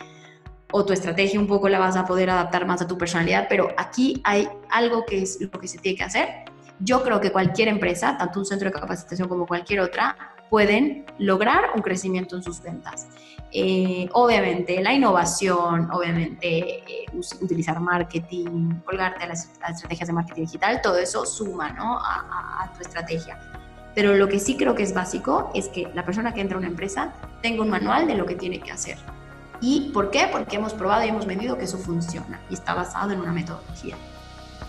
o 0.73 0.85
tu 0.85 0.93
estrategia 0.93 1.39
un 1.39 1.47
poco 1.47 1.69
la 1.69 1.79
vas 1.79 1.97
a 1.97 2.07
poder 2.07 2.31
adaptar 2.31 2.67
más 2.67 2.83
a 2.83 2.87
tu 2.87 2.97
personalidad, 2.99 3.47
pero 3.49 3.69
aquí 3.77 4.21
hay 4.25 4.49
algo 4.71 5.05
que 5.05 5.23
es 5.23 5.41
lo 5.41 5.51
que 5.51 5.69
se 5.69 5.79
tiene 5.79 5.99
que 5.99 6.05
hacer. 6.05 6.29
Yo 6.81 7.03
creo 7.03 7.21
que 7.21 7.33
cualquier 7.33 7.69
empresa, 7.69 8.19
tanto 8.19 8.41
un 8.41 8.47
centro 8.47 8.69
de 8.69 8.79
capacitación 8.79 9.29
como 9.29 9.47
cualquier 9.47 9.81
otra, 9.81 10.35
pueden 10.51 11.07
lograr 11.19 11.71
un 11.75 11.83
crecimiento 11.83 12.37
en 12.37 12.43
sus 12.43 12.63
ventas. 12.63 13.09
Eh, 13.59 14.07
obviamente 14.13 14.83
la 14.83 14.93
innovación, 14.93 15.91
obviamente 15.91 16.81
eh, 16.81 17.07
utilizar 17.41 17.81
marketing, 17.81 18.81
colgarte 18.85 19.25
a 19.25 19.29
las, 19.29 19.47
estrategias 19.47 20.09
de 20.09 20.13
marketing 20.13 20.43
digital, 20.43 20.83
todo 20.83 20.99
eso 20.99 21.25
suma 21.25 21.73
¿no? 21.73 21.99
a, 21.99 22.71
tu 22.77 22.83
estrategia. 22.83 23.39
Pero 23.95 24.15
lo 24.15 24.29
que 24.29 24.41
sí 24.41 24.59
creo 24.59 24.75
que 24.75 24.83
es 24.83 24.93
básico 24.93 25.51
es 25.55 25.69
que 25.69 25.91
la 25.95 26.05
persona 26.05 26.35
que 26.35 26.43
entra 26.43 26.57
a 26.57 26.59
una 26.59 26.69
empresa 26.69 27.15
tenga 27.41 27.63
un 27.63 27.71
manual 27.71 28.07
de 28.07 28.15
lo 28.15 28.27
que 28.27 28.35
tiene 28.35 28.61
que 28.61 28.73
hacer. 28.73 28.99
¿Y 29.63 29.89
por 29.95 30.11
qué? 30.11 30.29
Porque 30.31 30.57
hemos 30.57 30.75
probado 30.75 31.07
y 31.07 31.09
hemos 31.09 31.27
medido 31.27 31.57
que 31.57 31.65
eso 31.65 31.79
funciona 31.79 32.39
y 32.51 32.55
está 32.55 32.75
basado 32.75 33.13
en 33.13 33.21
una 33.21 33.33
metodología. 33.33 33.97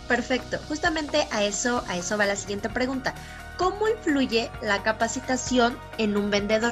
Perfecto. 0.08 0.60
Justamente 0.70 1.27
a 1.32 1.44
eso, 1.44 1.84
a 1.89 1.98
eso 1.98 2.17
va 2.17 2.25
la 2.25 2.38
siguiente 2.38 2.70
pregunta. 2.70 3.13
¿Cómo 3.58 3.89
influye 3.89 4.50
la 4.62 4.82
capacitación 4.82 5.77
en 5.98 6.15
un 6.15 6.32
vendedor? 6.32 6.72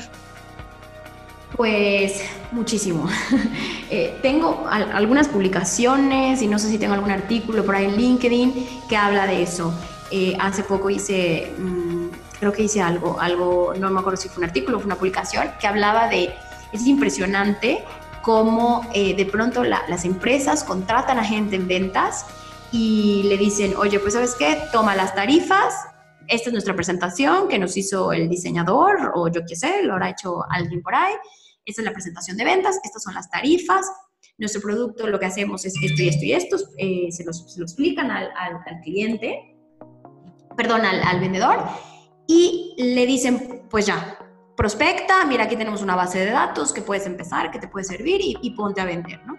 Pues 1.55 2.21
muchísimo. 2.51 3.07
Eh, 3.91 4.17
tengo 4.23 4.65
algunas 4.67 5.27
publicaciones 5.27 6.41
y 6.41 6.47
no 6.47 6.57
sé 6.57 6.69
si 6.69 6.79
tengo 6.79 6.95
algún 6.95 7.11
artículo 7.11 7.63
por 7.63 7.75
ahí 7.75 7.85
en 7.85 7.95
LinkedIn 7.95 8.67
que 8.89 8.97
habla 8.97 9.27
de 9.27 9.43
eso. 9.43 9.71
Eh, 10.09 10.35
hace 10.39 10.63
poco 10.63 10.89
hice, 10.89 11.53
mm, 11.55 12.07
creo 12.39 12.51
que 12.51 12.63
hice 12.63 12.81
algo, 12.81 13.19
algo, 13.21 13.75
no 13.79 13.91
me 13.91 13.99
acuerdo 13.99 14.17
si 14.17 14.27
fue 14.27 14.39
un 14.39 14.45
artículo 14.45 14.79
fue 14.79 14.87
una 14.87 14.95
publicación, 14.95 15.51
que 15.59 15.67
hablaba 15.67 16.09
de, 16.09 16.33
es 16.73 16.87
impresionante 16.87 17.83
cómo 18.23 18.89
eh, 18.91 19.15
de 19.15 19.25
pronto 19.27 19.63
las 19.63 20.03
empresas 20.03 20.63
contratan 20.63 21.19
a 21.19 21.23
gente 21.23 21.55
en 21.55 21.67
ventas 21.67 22.25
y 22.71 23.21
le 23.25 23.37
dicen, 23.37 23.75
oye, 23.77 23.99
pues 23.99 24.13
sabes 24.15 24.33
qué, 24.33 24.57
toma 24.73 24.95
las 24.95 25.13
tarifas, 25.13 25.75
esta 26.27 26.49
es 26.49 26.53
nuestra 26.53 26.75
presentación 26.75 27.47
que 27.47 27.59
nos 27.59 27.77
hizo 27.77 28.11
el 28.11 28.27
diseñador 28.29 29.11
o 29.13 29.27
yo 29.27 29.41
qué 29.47 29.55
sé, 29.55 29.83
lo 29.83 29.93
habrá 29.93 30.09
hecho 30.09 30.43
alguien 30.49 30.81
por 30.81 30.95
ahí 30.95 31.13
esta 31.65 31.81
es 31.81 31.85
la 31.85 31.93
presentación 31.93 32.37
de 32.37 32.45
ventas, 32.45 32.79
estas 32.83 33.03
son 33.03 33.13
las 33.13 33.29
tarifas, 33.29 33.85
nuestro 34.37 34.61
producto 34.61 35.07
lo 35.07 35.19
que 35.19 35.25
hacemos 35.25 35.65
es 35.65 35.73
esto 35.81 36.01
y 36.01 36.07
esto 36.07 36.25
y 36.25 36.33
esto, 36.33 36.57
eh, 36.77 37.11
se, 37.11 37.23
lo 37.23 37.31
explican 37.63 38.11
al, 38.11 38.31
cliente, 38.83 39.55
perdón, 40.55 40.81
al, 40.85 41.19
vendedor, 41.19 41.59
y 42.27 42.75
le 42.77 43.05
dicen, 43.05 43.63
pues 43.69 43.85
ya, 43.85 44.17
prospecta, 44.55 45.25
mira, 45.25 45.45
aquí 45.45 45.55
tenemos 45.55 45.81
una 45.81 45.95
base 45.95 46.19
de 46.19 46.31
datos 46.31 46.73
que 46.73 46.81
puedes 46.81 47.05
empezar, 47.05 47.51
que 47.51 47.59
te 47.59 47.67
puede 47.67 47.85
servir 47.85 48.21
y, 48.21 48.37
y 48.41 48.51
ponte 48.51 48.81
a 48.81 48.85
vender, 48.85 49.25
¿no? 49.25 49.35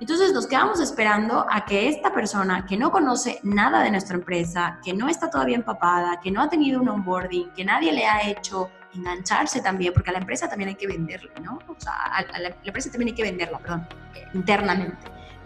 Entonces 0.00 0.32
nos 0.32 0.46
quedamos 0.46 0.80
esperando 0.80 1.46
a 1.48 1.64
que 1.64 1.88
esta 1.88 2.12
persona 2.12 2.66
que 2.66 2.76
no 2.76 2.90
conoce 2.90 3.38
nada 3.44 3.82
de 3.82 3.90
nuestra 3.90 4.16
empresa, 4.16 4.80
que 4.84 4.92
no 4.92 5.08
está 5.08 5.30
todavía 5.30 5.56
empapada, 5.56 6.20
que 6.20 6.30
no 6.30 6.42
ha 6.42 6.48
tenido 6.48 6.80
un 6.80 6.88
onboarding, 6.88 7.52
que 7.52 7.64
nadie 7.64 7.92
le 7.92 8.04
ha 8.04 8.28
hecho 8.28 8.70
engancharse 8.94 9.60
también, 9.60 9.92
porque 9.92 10.10
a 10.10 10.12
la 10.12 10.20
empresa 10.20 10.48
también 10.48 10.68
hay 10.70 10.76
que 10.76 10.86
venderla, 10.86 11.32
¿no? 11.42 11.58
O 11.66 11.76
sea, 11.78 11.92
a 11.92 12.38
la, 12.40 12.54
empresa 12.64 12.90
también 12.90 13.08
hay 13.08 13.14
que 13.14 13.22
venderla, 13.22 13.58
perdón, 13.58 13.86
internamente, 14.32 14.96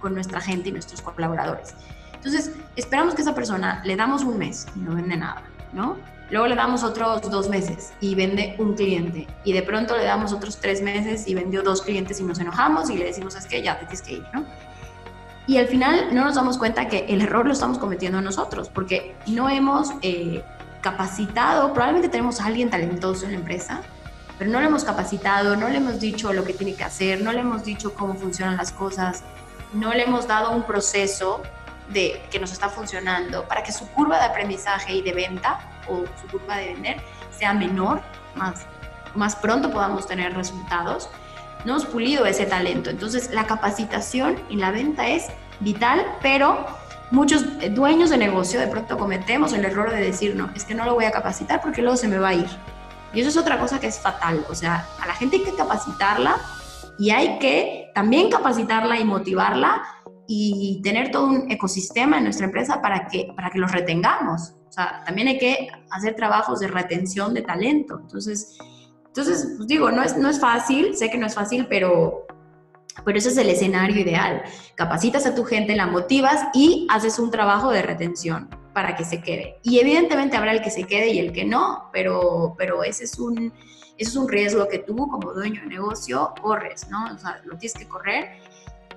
con 0.01 0.15
nuestra 0.15 0.41
gente 0.41 0.69
y 0.69 0.73
nuestros 0.73 1.01
colaboradores. 1.03 1.75
Entonces, 2.15 2.53
esperamos 2.77 3.15
que 3.15 3.23
esa 3.23 3.35
persona 3.35 3.83
le 3.85 3.97
damos 3.97 4.25
un 4.25 4.39
mes 4.39 4.67
y 4.75 4.81
no 4.81 4.95
vende 4.95 5.17
nada, 5.17 5.43
¿no? 5.73 5.97
Luego 6.31 6.47
le 6.47 6.57
damos 6.57 6.83
otros 6.83 7.23
dos 7.31 7.49
meses 7.49 7.95
y 8.01 8.15
vende 8.15 8.55
un 8.59 8.75
cliente. 8.75 9.27
Y 9.45 9.53
de 9.53 9.63
pronto 9.63 9.97
le 9.97 10.05
damos 10.05 10.33
otros 10.33 10.61
tres 10.61 10.83
meses 10.83 11.27
y 11.27 11.35
vendió 11.35 11.63
dos 11.63 11.81
clientes 11.81 12.21
y 12.21 12.25
nos 12.25 12.39
enojamos 12.39 12.91
y 12.91 12.99
le 12.99 13.07
decimos, 13.07 13.35
es 13.35 13.47
que 13.47 13.63
ya 13.63 13.79
te 13.79 13.87
tienes 13.87 14.03
que 14.03 14.13
ir, 14.15 14.27
¿no? 14.35 14.45
Y 15.47 15.57
al 15.57 15.67
final 15.67 16.15
no 16.15 16.25
nos 16.25 16.35
damos 16.35 16.59
cuenta 16.59 16.89
que 16.89 17.07
el 17.09 17.23
error 17.23 17.47
lo 17.47 17.55
estamos 17.55 17.79
cometiendo 17.79 18.21
nosotros, 18.21 18.69
porque 18.69 19.17
no 19.27 19.49
hemos 19.49 19.93
eh, 20.03 20.45
capacitado, 20.81 21.73
probablemente 21.73 22.09
tenemos 22.09 22.41
a 22.41 22.47
alguien 22.47 22.71
talentoso 22.71 23.25
en 23.27 23.33
la 23.33 23.39
empresa, 23.39 23.81
pero 24.39 24.51
no 24.51 24.61
le 24.61 24.67
hemos 24.67 24.85
capacitado, 24.85 25.57
no 25.57 25.69
le 25.69 25.79
hemos 25.79 25.99
dicho 25.99 26.33
lo 26.33 26.45
que 26.45 26.53
tiene 26.53 26.75
que 26.75 26.85
hacer, 26.85 27.23
no 27.23 27.33
le 27.33 27.41
hemos 27.41 27.65
dicho 27.65 27.95
cómo 27.95 28.15
funcionan 28.15 28.57
las 28.57 28.73
cosas, 28.73 29.25
no 29.73 29.93
le 29.93 30.05
hemos 30.05 30.27
dado 30.27 30.53
un 30.53 30.63
proceso 30.63 31.43
de 31.91 32.23
que 32.31 32.39
nos 32.39 32.53
está 32.53 32.69
funcionando 32.69 33.47
para 33.49 33.63
que 33.63 33.73
su 33.73 33.89
curva 33.89 34.19
de 34.19 34.27
aprendizaje 34.27 34.95
y 34.95 35.03
de 35.03 35.13
venta 35.13 35.59
o 35.89 36.05
su 36.21 36.29
curva 36.29 36.57
de 36.57 36.75
vender 36.75 37.01
sea 37.37 37.53
menor, 37.55 38.01
más, 38.35 38.67
más 39.15 39.37
pronto 39.37 39.71
podamos 39.71 40.07
tener 40.07 40.35
resultados. 40.35 41.09
No 41.65 41.73
hemos 41.73 41.87
pulido 41.87 42.27
ese 42.27 42.47
talento. 42.47 42.91
Entonces, 42.91 43.31
la 43.33 43.47
capacitación 43.47 44.41
y 44.49 44.57
la 44.57 44.71
venta 44.71 45.09
es 45.09 45.27
vital, 45.61 46.05
pero 46.23 46.67
muchos 47.11 47.45
dueños 47.75 48.11
de 48.11 48.19
negocio 48.19 48.61
de 48.61 48.67
pronto 48.67 48.99
cometemos 48.99 49.53
el 49.53 49.65
error 49.65 49.91
de 49.91 50.01
decir, 50.01 50.37
no, 50.37 50.51
es 50.55 50.65
que 50.65 50.75
no 50.75 50.85
lo 50.85 50.95
voy 50.95 51.05
a 51.05 51.11
capacitar 51.11 51.61
porque 51.61 51.83
luego 51.83 51.97
se 51.97 52.09
me 52.09 52.19
va 52.19 52.29
a 52.29 52.35
ir. 52.35 52.49
Y 53.13 53.21
eso 53.21 53.31
es 53.31 53.37
otra 53.37 53.59
cosa 53.59 53.81
que 53.81 53.87
es 53.87 53.99
fatal. 53.99 54.45
O 54.51 54.55
sea, 54.55 54.87
a 55.01 55.07
la 55.07 55.15
gente 55.15 55.37
hay 55.37 55.45
que 55.45 55.55
capacitarla 55.55 56.37
y 56.99 57.11
hay 57.11 57.39
que 57.39 57.91
también 57.95 58.31
capacitarla 58.31 58.99
y 59.01 59.05
motivarla 59.05 59.83
y 60.31 60.83
tener 60.83 61.11
todo 61.11 61.27
un 61.27 61.51
ecosistema 61.51 62.19
en 62.19 62.25
nuestra 62.25 62.45
empresa 62.45 62.83
para 62.83 63.09
que, 63.09 63.33
para 63.35 63.51
que 63.51 63.59
los 63.59 63.73
retengamos. 63.73 64.53
O 64.69 64.73
sea, 64.73 65.03
también 65.07 65.29
hay 65.29 65.39
que 65.39 65.69
hacer 65.91 66.15
trabajos 66.15 66.61
de 66.61 66.69
retención 66.69 67.33
de 67.33 67.41
talento. 67.41 67.99
Entonces, 68.03 68.59
entonces 69.07 69.55
pues 69.57 69.67
digo, 69.67 69.91
no 69.91 70.03
es, 70.03 70.17
no 70.19 70.29
es 70.29 70.39
fácil, 70.39 70.95
sé 70.95 71.11
que 71.11 71.17
no 71.17 71.27
es 71.27 71.35
fácil, 71.35 71.67
pero, 71.69 72.27
pero 73.05 73.19
ese 73.19 73.31
es 73.31 73.37
el 73.39 73.49
escenario 73.49 74.01
ideal. 74.01 74.43
Capacitas 74.75 75.27
a 75.27 75.35
tu 75.35 75.45
gente, 75.45 75.77
la 75.77 75.87
motivas 75.87 76.49
y 76.55 76.87
haces 76.91 77.19
un 77.19 77.31
trabajo 77.31 77.71
de 77.71 77.83
retención 77.83 78.49
para 78.73 78.97
que 78.97 79.05
se 79.05 79.21
quede. 79.21 79.59
Y 79.63 79.81
evidentemente 79.81 80.37
habrá 80.37 80.53
el 80.53 80.63
que 80.63 80.71
se 80.71 80.85
quede 80.85 81.09
y 81.09 81.19
el 81.19 81.33
que 81.33 81.45
no, 81.45 81.91
pero, 81.93 82.55
pero 82.57 82.85
ese 82.85 83.05
es 83.05 83.19
un, 83.19 83.53
ese 83.97 84.11
es 84.11 84.17
un 84.17 84.29
riesgo 84.29 84.69
que 84.69 84.79
tú 84.79 84.97
como 84.97 85.33
dueño 85.33 85.61
de 85.63 85.69
negocio 85.69 86.33
corres, 86.41 86.89
¿no? 86.89 87.13
O 87.13 87.19
sea, 87.19 87.41
lo 87.45 87.57
tienes 87.57 87.79
que 87.79 87.89
correr 87.89 88.31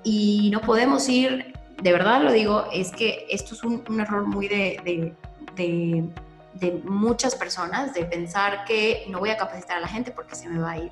y 0.04 0.50
no 0.52 0.62
podemos 0.62 1.08
ir, 1.10 1.54
de 1.82 1.92
verdad 1.92 2.22
lo 2.22 2.32
digo, 2.32 2.66
es 2.72 2.92
que 2.92 3.26
esto 3.30 3.56
es 3.56 3.64
un, 3.64 4.00
error 4.00 4.26
muy 4.26 4.48
de 4.48 5.16
de, 5.56 6.82
muchas 6.84 7.36
personas, 7.36 7.94
de 7.94 8.06
pensar 8.06 8.66
que 8.66 9.06
no 9.10 9.20
voy 9.20 9.30
a 9.30 9.38
capacitar 9.38 9.78
a 9.78 9.82
la 9.82 9.88
gente 9.88 10.12
porque 10.12 10.36
se 10.36 10.50
me 10.50 10.60
va 10.60 10.72
a 10.72 10.78
ir. 10.78 10.92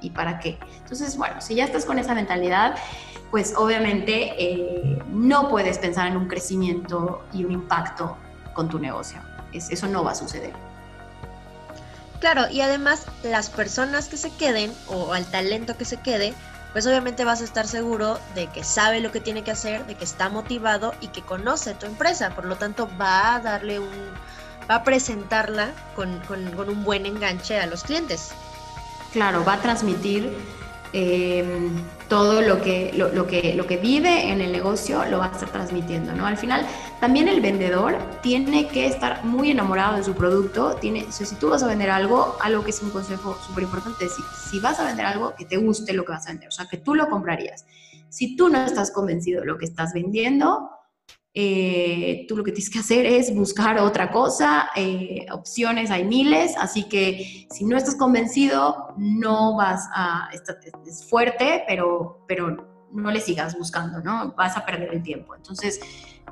¿Y 0.00 0.10
para 0.10 0.38
qué? 0.38 0.58
Entonces, 0.78 1.16
bueno, 1.16 1.40
si 1.40 1.54
ya 1.54 1.64
estás 1.64 1.84
con 1.84 1.98
esa 1.98 2.14
mentalidad, 2.14 2.76
pues 3.30 3.54
obviamente 3.56 4.34
eh, 4.38 5.02
no 5.08 5.48
puedes 5.48 5.78
pensar 5.78 6.06
en 6.06 6.16
un 6.16 6.28
crecimiento 6.28 7.24
y 7.32 7.44
un 7.44 7.52
impacto 7.52 8.16
con 8.54 8.68
tu 8.68 8.78
negocio. 8.78 9.20
Es, 9.52 9.70
eso 9.70 9.86
no 9.86 10.04
va 10.04 10.12
a 10.12 10.14
suceder. 10.14 10.52
Claro, 12.20 12.48
y 12.50 12.60
además 12.60 13.06
las 13.22 13.50
personas 13.50 14.08
que 14.08 14.16
se 14.16 14.30
queden 14.30 14.72
o 14.88 15.12
al 15.12 15.26
talento 15.26 15.76
que 15.76 15.84
se 15.84 15.98
quede, 15.98 16.34
pues 16.72 16.86
obviamente 16.86 17.24
vas 17.24 17.40
a 17.40 17.44
estar 17.44 17.66
seguro 17.66 18.18
de 18.34 18.48
que 18.48 18.64
sabe 18.64 19.00
lo 19.00 19.12
que 19.12 19.20
tiene 19.20 19.42
que 19.42 19.50
hacer, 19.50 19.86
de 19.86 19.94
que 19.94 20.04
está 20.04 20.28
motivado 20.28 20.94
y 21.00 21.08
que 21.08 21.22
conoce 21.22 21.74
tu 21.74 21.86
empresa. 21.86 22.30
Por 22.30 22.44
lo 22.46 22.56
tanto, 22.56 22.88
va 23.00 23.36
a 23.36 23.40
darle 23.40 23.78
un, 23.78 23.88
va 24.70 24.76
a 24.76 24.84
presentarla 24.84 25.70
con, 25.94 26.20
un 26.68 26.84
buen 26.84 27.06
enganche 27.06 27.58
a 27.58 27.66
los 27.66 27.82
clientes. 27.82 28.30
Claro, 29.16 29.46
va 29.46 29.54
a 29.54 29.62
transmitir 29.62 30.30
em, 30.92 31.70
todo 32.06 32.42
lo 32.42 32.60
que, 32.60 32.92
lo, 32.94 33.26
que, 33.26 33.54
lo 33.54 33.66
que 33.66 33.78
vive 33.78 34.30
en 34.30 34.42
el 34.42 34.52
negocio, 34.52 35.06
lo 35.06 35.16
va 35.16 35.28
a 35.28 35.32
estar 35.32 35.48
transmitiendo, 35.48 36.12
¿no? 36.12 36.26
Al 36.26 36.36
final, 36.36 36.66
también 37.00 37.26
el 37.26 37.40
vendedor 37.40 37.96
tiene 38.20 38.68
que 38.68 38.84
estar 38.84 39.24
muy 39.24 39.50
enamorado 39.50 39.96
de 39.96 40.04
su 40.04 40.12
producto. 40.12 40.74
Tiene, 40.74 41.06
si 41.10 41.34
tú 41.36 41.48
vas 41.48 41.62
a 41.62 41.66
vender 41.66 41.88
algo, 41.88 42.36
algo 42.42 42.62
que 42.62 42.72
es 42.72 42.82
un 42.82 42.90
consejo 42.90 43.38
súper 43.46 43.64
importante, 43.64 44.06
si, 44.06 44.22
si 44.50 44.60
vas 44.60 44.78
a 44.80 44.84
vender 44.84 45.06
algo, 45.06 45.34
que 45.34 45.46
te 45.46 45.56
guste 45.56 45.94
lo 45.94 46.04
que 46.04 46.12
vas 46.12 46.26
a 46.26 46.32
vender, 46.32 46.48
o 46.48 46.52
sea, 46.52 46.66
que 46.66 46.76
tú 46.76 46.94
lo 46.94 47.08
comprarías. 47.08 47.64
Si 48.10 48.36
tú 48.36 48.50
no 48.50 48.66
estás 48.66 48.90
convencido 48.90 49.40
de 49.40 49.46
lo 49.46 49.56
que 49.56 49.64
estás 49.64 49.94
vendiendo, 49.94 50.75
eh, 51.38 52.24
tú 52.26 52.34
lo 52.34 52.42
que 52.42 52.50
tienes 52.50 52.70
que 52.70 52.78
hacer 52.78 53.04
es 53.04 53.34
buscar 53.34 53.78
otra 53.78 54.10
cosa, 54.10 54.70
eh, 54.74 55.26
opciones 55.30 55.90
hay 55.90 56.02
miles, 56.04 56.56
así 56.56 56.84
que 56.88 57.46
si 57.50 57.66
no 57.66 57.76
estás 57.76 57.94
convencido, 57.94 58.94
no 58.96 59.54
vas 59.54 59.86
a, 59.94 60.30
es 60.86 61.06
fuerte, 61.06 61.62
pero, 61.68 62.24
pero 62.26 62.88
no 62.90 63.10
le 63.10 63.20
sigas 63.20 63.54
buscando, 63.58 64.00
¿no? 64.00 64.32
Vas 64.32 64.56
a 64.56 64.64
perder 64.64 64.94
el 64.94 65.02
tiempo. 65.02 65.34
Entonces, 65.34 65.78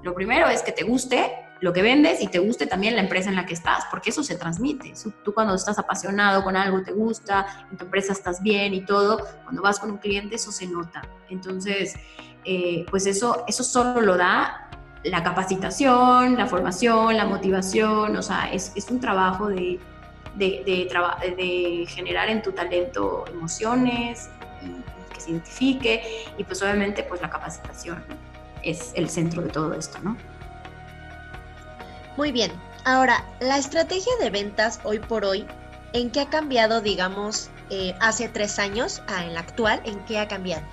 lo 0.03 0.15
primero 0.15 0.49
es 0.49 0.63
que 0.63 0.73
te 0.73 0.85
guste 0.85 1.33
lo 1.61 1.75
que 1.75 1.83
vendes 1.83 2.23
y 2.23 2.29
te 2.29 2.39
guste 2.39 2.67
también 2.67 2.97
la 2.97 3.03
empresa 3.03 3.29
en 3.29 3.37
la 3.37 3.45
que 3.45 3.53
estás, 3.53 3.85
porque 3.91 4.09
eso 4.09 4.23
se 4.23 4.37
transmite. 4.37 4.95
Tú 5.23 5.35
cuando 5.35 5.55
estás 5.55 5.79
apasionado 5.79 6.43
con 6.43 6.57
algo, 6.57 6.83
te 6.83 6.93
gusta, 6.93 7.67
en 7.71 7.77
tu 7.77 7.85
empresa 7.85 8.15
estás 8.15 8.43
bien 8.43 8.73
y 8.73 8.81
todo, 8.87 9.19
cuando 9.43 9.61
vas 9.61 9.79
con 9.79 9.91
un 9.91 9.99
cliente 9.99 10.37
eso 10.37 10.51
se 10.51 10.67
nota. 10.67 11.03
Entonces, 11.29 11.95
eh, 12.47 12.87
pues 12.91 13.05
eso, 13.05 13.45
eso 13.47 13.63
solo 13.63 14.01
lo 14.01 14.17
da 14.17 14.71
la 15.05 15.23
capacitación, 15.23 16.37
la 16.37 16.47
formación, 16.47 17.17
la 17.17 17.27
motivación, 17.27 18.17
o 18.17 18.23
sea, 18.23 18.51
es, 18.53 18.73
un 18.91 19.01
trabajo 19.01 19.49
de, 19.49 19.79
de, 20.35 21.87
generar 21.89 22.29
en 22.29 22.43
tu 22.43 22.53
talento 22.53 23.25
emociones 23.29 24.31
y, 24.63 25.13
que 25.13 25.21
se 25.21 25.31
identifique 25.31 26.03
y 26.39 26.45
pues 26.45 26.61
obviamente 26.63 27.03
pues 27.05 27.21
la 27.21 27.31
capacitación 27.31 28.03
es 28.63 28.93
el 28.97 29.09
centro 29.09 29.43
de 29.43 29.51
todo 29.51 29.75
esto, 29.75 29.99
¿no? 30.03 30.17
Muy 32.17 32.33
bien, 32.33 32.51
ahora, 32.85 33.25
la 33.41 33.59
estrategia 33.59 34.13
de 34.21 34.31
ventas 34.31 34.81
hoy 34.85 35.01
por 35.01 35.25
hoy, 35.25 35.47
¿en 35.93 36.11
qué 36.11 36.21
ha 36.21 36.31
cambiado, 36.31 36.81
digamos, 36.81 37.51
eh, 37.71 37.95
hace 38.01 38.29
tres 38.29 38.59
años 38.59 39.03
a 39.07 39.25
en 39.25 39.35
la 39.35 39.41
actual? 39.41 39.83
¿En 39.85 39.99
qué 40.07 40.19
ha 40.19 40.29
cambiado? 40.29 40.65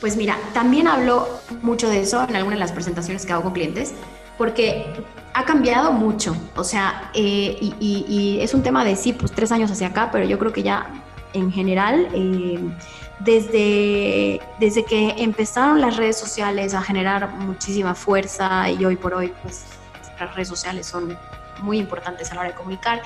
Pues 0.00 0.16
mira, 0.16 0.38
también 0.54 0.88
hablo 0.88 1.28
mucho 1.62 1.88
de 1.88 2.00
eso 2.00 2.24
en 2.26 2.34
algunas 2.34 2.58
de 2.58 2.60
las 2.60 2.72
presentaciones 2.72 3.26
que 3.26 3.32
hago 3.32 3.42
con 3.42 3.52
clientes, 3.52 3.92
porque 4.38 4.86
ha 5.34 5.44
cambiado 5.44 5.92
mucho. 5.92 6.34
O 6.56 6.64
sea, 6.64 7.10
eh, 7.14 7.58
y, 7.60 8.38
es 8.40 8.54
un 8.54 8.62
tema 8.62 8.84
de 8.84 8.96
sí, 8.96 9.12
pues 9.12 9.32
tres 9.32 9.52
años 9.52 9.70
hacia 9.70 9.88
acá, 9.88 10.08
pero 10.10 10.24
yo 10.24 10.38
creo 10.38 10.52
que 10.52 10.62
ya 10.62 10.86
en 11.34 11.52
general, 11.52 12.08
eh, 12.14 12.58
desde, 13.20 14.40
desde 14.58 14.84
que 14.84 15.10
empezaron 15.18 15.80
las 15.82 15.98
redes 15.98 16.18
sociales 16.18 16.72
a 16.72 16.80
generar 16.80 17.28
muchísima 17.28 17.94
fuerza 17.94 18.70
y 18.70 18.82
hoy 18.84 18.96
por 18.96 19.12
hoy, 19.12 19.32
pues 19.42 19.64
las 20.18 20.34
redes 20.34 20.48
sociales 20.48 20.86
son 20.86 21.16
muy 21.60 21.78
importantes 21.78 22.32
a 22.32 22.34
la 22.34 22.40
hora 22.40 22.50
de 22.50 22.56
comunicar 22.56 23.02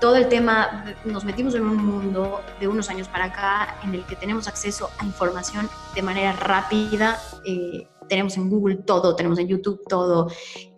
todo 0.00 0.16
el 0.16 0.28
tema, 0.28 0.84
nos 1.04 1.24
metimos 1.24 1.54
en 1.54 1.62
un 1.62 1.76
mundo 1.76 2.40
de 2.58 2.66
unos 2.66 2.88
años 2.88 3.06
para 3.08 3.26
acá 3.26 3.76
en 3.84 3.94
el 3.94 4.04
que 4.06 4.16
tenemos 4.16 4.48
acceso 4.48 4.90
a 4.98 5.04
información 5.04 5.68
de 5.94 6.02
manera 6.02 6.32
rápida. 6.32 7.18
Eh, 7.44 7.86
tenemos 8.08 8.36
en 8.36 8.48
Google 8.48 8.76
todo, 8.76 9.14
tenemos 9.14 9.38
en 9.38 9.48
YouTube 9.48 9.82
todo. 9.88 10.30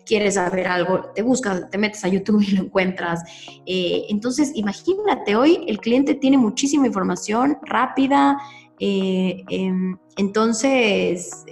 Quieres 0.05 0.35
saber 0.35 0.67
algo, 0.67 1.11
te 1.15 1.21
buscas, 1.21 1.69
te 1.69 1.77
metes 1.77 2.03
a 2.03 2.09
YouTube 2.09 2.41
y 2.41 2.51
lo 2.51 2.63
encuentras. 2.63 3.23
Eh, 3.65 4.05
entonces, 4.09 4.51
imagínate, 4.55 5.35
hoy 5.35 5.63
el 5.67 5.79
cliente 5.79 6.15
tiene 6.15 6.37
muchísima 6.37 6.85
información 6.85 7.57
rápida. 7.63 8.37
Eh, 8.79 9.43
em, 9.49 9.97
entonces, 10.17 11.45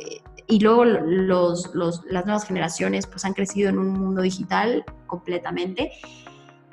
y 0.47 0.59
luego 0.59 0.83
los, 0.83 1.73
los, 1.73 2.01
las 2.09 2.25
nuevas 2.25 2.43
generaciones 2.45 3.07
pues 3.07 3.23
han 3.23 3.33
crecido 3.33 3.69
en 3.69 3.79
un 3.79 3.93
mundo 3.93 4.21
digital 4.21 4.83
completamente 5.07 5.91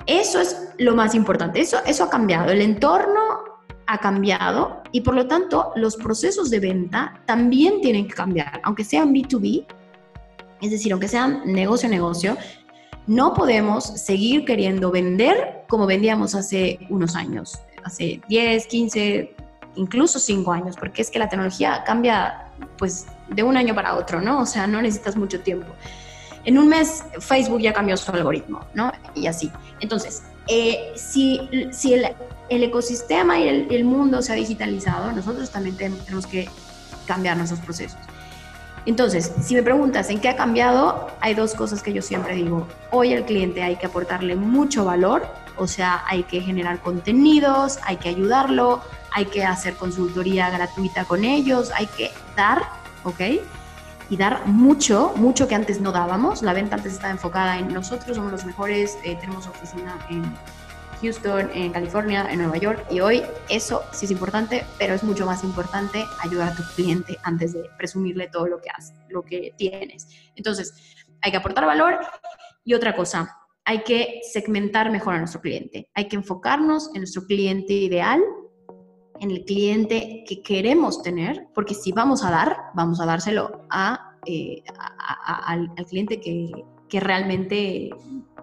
eso 0.05 0.39
es 0.39 0.69
lo 0.77 0.95
más 0.95 1.15
importante, 1.15 1.61
eso, 1.61 1.77
eso 1.85 2.03
ha 2.03 2.09
cambiado, 2.09 2.51
el 2.51 2.61
entorno 2.61 3.43
ha 3.85 3.97
cambiado 3.97 4.83
y 4.91 5.01
por 5.01 5.15
lo 5.15 5.27
tanto 5.27 5.71
los 5.75 5.95
procesos 5.97 6.49
de 6.49 6.59
venta 6.59 7.21
también 7.25 7.81
tienen 7.81 8.07
que 8.07 8.13
cambiar, 8.13 8.61
aunque 8.63 8.83
sean 8.83 9.13
B2B, 9.13 9.65
es 10.61 10.71
decir, 10.71 10.91
aunque 10.91 11.07
sean 11.07 11.41
negocio 11.45 11.87
a 11.87 11.89
negocio, 11.89 12.37
no 13.07 13.33
podemos 13.33 13.83
seguir 13.83 14.45
queriendo 14.45 14.91
vender 14.91 15.63
como 15.67 15.87
vendíamos 15.87 16.35
hace 16.35 16.79
unos 16.89 17.15
años, 17.15 17.59
hace 17.83 18.21
10, 18.29 18.67
15, 18.67 19.35
incluso 19.75 20.19
5 20.19 20.51
años, 20.51 20.75
porque 20.75 21.01
es 21.01 21.09
que 21.09 21.17
la 21.17 21.27
tecnología 21.27 21.83
cambia 21.85 22.51
pues 22.77 23.07
de 23.29 23.41
un 23.41 23.57
año 23.57 23.73
para 23.73 23.95
otro, 23.95 24.21
¿no? 24.21 24.41
O 24.41 24.45
sea, 24.45 24.67
no 24.67 24.81
necesitas 24.81 25.15
mucho 25.15 25.39
tiempo. 25.41 25.67
En 26.45 26.57
un 26.57 26.69
mes 26.69 27.03
Facebook 27.19 27.61
ya 27.61 27.73
cambió 27.73 27.97
su 27.97 28.11
algoritmo, 28.11 28.61
¿no? 28.73 28.91
Y 29.15 29.27
así. 29.27 29.51
Entonces, 29.79 30.23
eh, 30.47 30.93
si, 30.95 31.49
si 31.71 31.93
el, 31.93 32.07
el, 32.49 32.63
ecosistema 32.63 33.39
y 33.39 33.47
el, 33.47 33.67
el, 33.69 33.83
mundo 33.83 34.21
se 34.21 34.33
ha 34.33 34.35
digitalizado, 34.35 35.11
nosotros 35.11 35.49
también 35.49 35.75
tenemos 35.77 36.25
que 36.25 36.49
cambiar 37.05 37.37
nuestros 37.37 37.59
procesos. 37.59 37.99
Entonces, 38.85 39.31
si 39.41 39.55
me 39.55 39.61
preguntas 39.63 40.09
en 40.09 40.19
qué 40.19 40.29
ha 40.29 40.35
cambiado, 40.35 41.07
hay 41.19 41.35
dos 41.35 41.53
cosas 41.53 41.83
que 41.83 41.93
yo 41.93 42.01
siempre 42.01 42.35
digo. 42.35 42.67
Hoy 42.91 43.13
al 43.13 43.25
cliente 43.25 43.61
hay 43.61 43.75
que 43.75 43.85
aportarle 43.85 44.35
mucho 44.35 44.85
valor, 44.85 45.27
o 45.57 45.67
sea, 45.67 46.03
hay 46.07 46.23
que 46.23 46.41
generar 46.41 46.79
contenidos, 46.79 47.79
hay 47.83 47.97
que 47.97 48.09
ayudarlo, 48.09 48.81
hay 49.11 49.25
que 49.25 49.43
hacer 49.43 49.75
consultoría 49.75 50.49
gratuita 50.49 51.05
con 51.05 51.25
ellos, 51.25 51.71
hay 51.75 51.87
que 51.87 52.11
dar, 52.35 52.63
¿ok? 53.03 53.21
Y 54.09 54.17
dar 54.17 54.45
mucho, 54.47 55.13
mucho 55.15 55.47
que 55.47 55.55
antes 55.55 55.81
no 55.81 55.91
dábamos. 55.91 56.41
La 56.41 56.53
venta 56.53 56.75
antes 56.75 56.93
estaba 56.93 57.11
enfocada 57.11 57.59
en 57.59 57.73
nosotros 57.73 58.17
somos 58.17 58.31
los 58.31 58.45
mejores, 58.45 58.97
eh, 59.03 59.15
tenemos 59.19 59.45
oficina 59.47 59.99
en 60.09 60.23
Houston, 61.01 61.49
en 61.53 61.71
California, 61.71 62.27
en 62.29 62.39
Nueva 62.39 62.57
York. 62.57 62.85
Y 62.89 62.99
hoy 62.99 63.23
eso 63.49 63.83
sí 63.91 64.05
es 64.05 64.11
importante, 64.11 64.65
pero 64.77 64.93
es 64.93 65.03
mucho 65.03 65.25
más 65.25 65.43
importante 65.43 66.05
ayudar 66.19 66.49
a 66.49 66.55
tu 66.55 66.63
cliente 66.75 67.17
antes 67.23 67.53
de 67.53 67.69
presumirle 67.77 68.27
todo 68.27 68.47
lo 68.47 68.59
que 68.61 68.69
hace, 68.69 68.93
lo 69.09 69.23
que 69.23 69.53
tienes. 69.57 70.07
Entonces, 70.35 70.73
hay 71.21 71.31
que 71.31 71.37
aportar 71.37 71.65
valor. 71.65 71.99
Y 72.63 72.73
otra 72.73 72.95
cosa, 72.95 73.37
hay 73.63 73.83
que 73.83 74.21
segmentar 74.23 74.91
mejor 74.91 75.15
a 75.15 75.19
nuestro 75.19 75.41
cliente. 75.41 75.89
Hay 75.93 76.07
que 76.07 76.15
enfocarnos 76.15 76.89
en 76.93 77.01
nuestro 77.01 77.25
cliente 77.25 77.73
ideal 77.73 78.21
en 79.19 79.31
el 79.31 79.45
cliente 79.45 80.23
que 80.27 80.41
queremos 80.41 81.01
tener, 81.01 81.47
porque 81.53 81.73
si 81.73 81.91
vamos 81.91 82.23
a 82.23 82.31
dar, 82.31 82.57
vamos 82.73 82.99
a 82.99 83.05
dárselo 83.05 83.61
a, 83.69 84.15
eh, 84.25 84.63
al, 85.45 85.69
cliente 85.87 86.19
que, 86.19 86.51
que, 86.87 86.99
realmente 86.99 87.89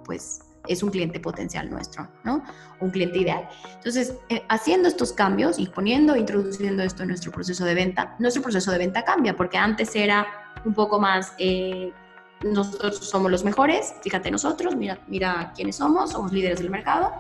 pues, 0.05 0.41
es 0.69 0.83
un 0.83 0.91
cliente 0.91 1.21
potencial 1.21 1.71
nuestro, 1.71 2.09
¿no? 2.25 2.43
Un 2.81 2.91
cliente 2.91 3.19
ideal. 3.19 3.49
Entonces, 3.75 4.15
eh, 4.29 4.43
haciendo 4.49 4.89
estos 4.89 5.13
cambios 5.13 5.59
y 5.59 5.67
poniendo, 5.67 6.17
introduciendo 6.17 6.83
esto 6.83 7.03
en 7.03 7.09
nuestro 7.09 7.33
proceso 7.33 7.65
de 7.65 7.75
venta, 7.75 8.17
nuestro 8.19 8.43
proceso 8.43 8.71
de 8.71 8.79
venta 8.79 9.05
cambia, 9.05 9.37
porque 9.37 9.59
antes 9.59 9.95
era 9.95 10.27
un 10.65 10.75
poco 10.75 10.99
más... 10.99 11.33
Eh, 11.39 11.93
nosotros 12.45 12.99
somos 12.99 13.31
los 13.31 13.45
mejores, 13.45 13.95
fíjate 14.03 14.31
nosotros, 14.31 14.77
mira, 14.77 14.99
mira 15.09 15.53
quiénes 15.57 15.77
somos, 15.77 16.13
somos 16.13 16.33
líderes 16.33 16.59
del 16.59 16.69
mercado. 16.69 17.11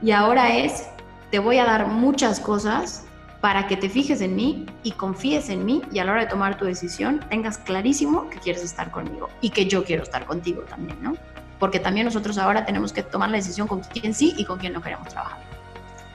Y 0.00 0.12
ahora 0.12 0.56
es 0.56 0.88
te 1.34 1.40
voy 1.40 1.58
a 1.58 1.64
dar 1.64 1.88
muchas 1.88 2.38
cosas 2.38 3.02
para 3.40 3.66
que 3.66 3.76
te 3.76 3.90
fijes 3.90 4.20
en 4.20 4.36
mí 4.36 4.66
y 4.84 4.92
confíes 4.92 5.48
en 5.48 5.64
mí 5.64 5.82
y 5.90 5.98
a 5.98 6.04
la 6.04 6.12
hora 6.12 6.20
de 6.20 6.28
tomar 6.28 6.56
tu 6.56 6.64
decisión 6.64 7.26
tengas 7.28 7.58
clarísimo 7.58 8.30
que 8.30 8.38
quieres 8.38 8.62
estar 8.62 8.92
conmigo 8.92 9.28
y 9.40 9.50
que 9.50 9.66
yo 9.66 9.82
quiero 9.82 10.04
estar 10.04 10.26
contigo 10.26 10.62
también, 10.62 10.96
¿no? 11.02 11.16
Porque 11.58 11.80
también 11.80 12.06
nosotros 12.06 12.38
ahora 12.38 12.64
tenemos 12.64 12.92
que 12.92 13.02
tomar 13.02 13.30
la 13.30 13.38
decisión 13.38 13.66
con 13.66 13.80
quién 13.80 14.14
sí 14.14 14.32
y 14.36 14.44
con 14.44 14.60
quién 14.60 14.74
no 14.74 14.80
queremos 14.80 15.08
trabajar. 15.08 15.40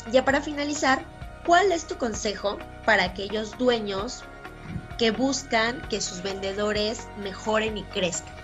Ya 0.10 0.24
para 0.24 0.40
finalizar, 0.40 1.04
¿cuál 1.46 1.74
es 1.74 1.86
tu 1.86 1.98
consejo 1.98 2.58
para 2.86 3.04
aquellos 3.04 3.58
dueños 3.58 4.24
que 4.98 5.12
buscan 5.12 5.82
que 5.90 6.00
sus 6.00 6.24
vendedores 6.24 7.10
mejoren 7.22 7.78
y 7.78 7.84
crezcan? 7.84 8.39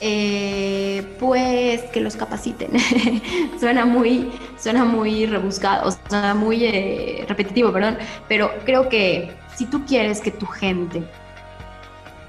Eh, 0.00 1.16
pues 1.18 1.82
que 1.92 2.00
los 2.00 2.16
capaciten. 2.16 2.70
suena 3.60 3.84
muy, 3.84 4.32
suena 4.58 4.84
muy 4.84 5.26
rebuscado, 5.26 5.90
sea, 6.08 6.34
muy 6.34 6.64
eh, 6.64 7.24
repetitivo, 7.28 7.72
perdón, 7.72 7.98
pero 8.28 8.50
creo 8.64 8.88
que 8.88 9.34
si 9.54 9.66
tú 9.66 9.84
quieres 9.86 10.20
que 10.20 10.30
tu 10.30 10.46
gente 10.46 11.02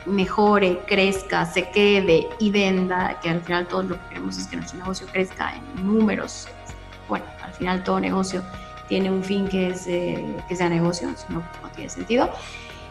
mejore, 0.06 0.80
crezca, 0.86 1.46
se 1.46 1.70
quede 1.70 2.28
y 2.40 2.52
venda, 2.52 3.20
que 3.22 3.30
al 3.30 3.42
final 3.42 3.68
todo 3.68 3.84
lo 3.84 3.96
que 3.96 4.10
queremos 4.10 4.38
es 4.38 4.48
que 4.48 4.58
nuestro 4.58 4.80
negocio 4.80 5.08
crezca 5.12 5.54
en 5.56 5.88
números. 5.88 6.48
Bueno, 7.10 7.26
al 7.42 7.54
final 7.54 7.84
todo 7.84 8.00
negocio 8.00 8.44
tiene 8.88 9.10
un 9.10 9.24
fin 9.24 9.48
que 9.48 9.70
es 9.70 9.88
eh, 9.88 10.24
que 10.48 10.56
sea 10.56 10.70
negocio, 10.70 11.10
no, 11.30 11.40
no 11.40 11.70
tiene 11.76 11.90
sentido. 11.90 12.30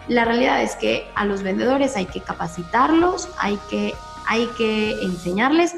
La 0.08 0.24
realidad 0.24 0.62
es 0.62 0.76
que 0.76 1.08
a 1.14 1.24
los 1.24 1.42
vendedores 1.42 1.96
hay 1.96 2.06
que 2.06 2.20
capacitarlos, 2.20 3.28
hay 3.38 3.58
que 3.70 3.94
hay 4.26 4.46
que 4.58 4.92
enseñarles, 5.02 5.74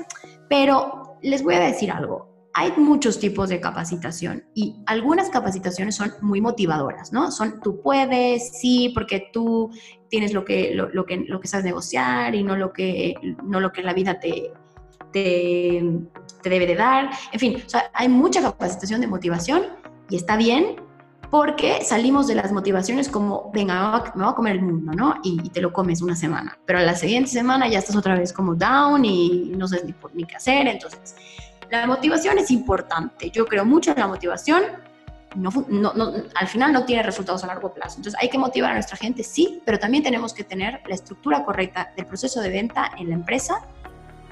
pero 0.48 1.18
les 1.22 1.42
voy 1.42 1.54
a 1.54 1.60
decir 1.60 1.90
algo. 1.90 2.34
Hay 2.54 2.72
muchos 2.78 3.20
tipos 3.20 3.50
de 3.50 3.60
capacitación 3.60 4.44
y 4.54 4.76
algunas 4.86 5.28
capacitaciones 5.28 5.94
son 5.94 6.12
muy 6.22 6.40
motivadoras, 6.40 7.12
¿no? 7.12 7.30
Son 7.30 7.60
tú 7.60 7.82
puedes, 7.82 8.58
sí, 8.58 8.92
porque 8.94 9.28
tú 9.30 9.70
tienes 10.08 10.32
lo 10.32 10.44
que, 10.44 10.74
lo, 10.74 11.04
que, 11.04 11.18
lo 11.18 11.38
que 11.38 11.48
sabes 11.48 11.66
negociar 11.66 12.34
y 12.34 12.42
no 12.42 12.56
lo 12.56 12.72
que, 12.72 13.14
no 13.44 13.60
lo 13.60 13.72
que 13.72 13.82
la 13.82 13.92
vida 13.92 14.18
te, 14.18 14.52
te, 15.12 15.82
debe 16.48 16.66
de 16.66 16.76
dar. 16.76 17.10
En 17.32 17.40
fin, 17.40 17.62
hay 17.92 18.08
mucha 18.08 18.40
capacitación 18.40 19.00
de 19.00 19.06
motivación 19.06 19.64
y 20.08 20.16
está 20.16 20.36
bien, 20.36 20.76
porque 21.30 21.84
salimos 21.84 22.26
de 22.26 22.34
las 22.34 22.52
motivaciones 22.52 23.08
como, 23.08 23.50
venga, 23.52 24.12
me 24.14 24.24
voy 24.24 24.32
a 24.32 24.34
comer 24.34 24.56
el 24.56 24.62
mundo, 24.62 24.92
¿no? 24.92 25.16
Y, 25.22 25.50
te 25.50 25.60
lo 25.60 25.72
comes 25.72 26.02
una 26.02 26.14
semana, 26.14 26.58
pero 26.66 26.78
a 26.78 26.82
la 26.82 26.94
siguiente 26.94 27.30
semana 27.30 27.68
ya 27.68 27.78
estás 27.78 27.96
otra 27.96 28.14
vez 28.14 28.32
como 28.32 28.54
down 28.54 29.04
y 29.04 29.52
no 29.56 29.66
sabes 29.66 29.84
ni, 29.86 29.94
ni 30.14 30.24
qué 30.24 30.36
hacer, 30.36 30.66
entonces 30.68 31.16
la 31.70 31.86
motivación 31.86 32.38
es 32.38 32.50
importante, 32.50 33.30
yo 33.30 33.46
creo 33.46 33.64
mucho 33.64 33.92
en 33.92 33.98
la 33.98 34.06
motivación, 34.06 34.62
no, 35.34 35.50
no, 35.68 36.12
al 36.34 36.46
final 36.46 36.72
no 36.72 36.84
tiene 36.84 37.02
resultados 37.02 37.44
a 37.44 37.46
largo 37.46 37.74
plazo. 37.74 37.98
Entonces 37.98 38.18
hay 38.22 38.30
que 38.30 38.38
motivar 38.38 38.70
a 38.70 38.74
nuestra 38.74 38.96
gente, 38.96 39.22
sí, 39.22 39.60
pero 39.66 39.78
también 39.78 40.02
tenemos 40.02 40.32
que 40.32 40.44
tener 40.44 40.80
la 40.86 40.94
estructura 40.94 41.44
correcta 41.44 41.92
del 41.94 42.06
proceso 42.06 42.40
de 42.40 42.48
venta 42.48 42.90
en 42.98 43.10
la 43.10 43.14
empresa, 43.14 43.60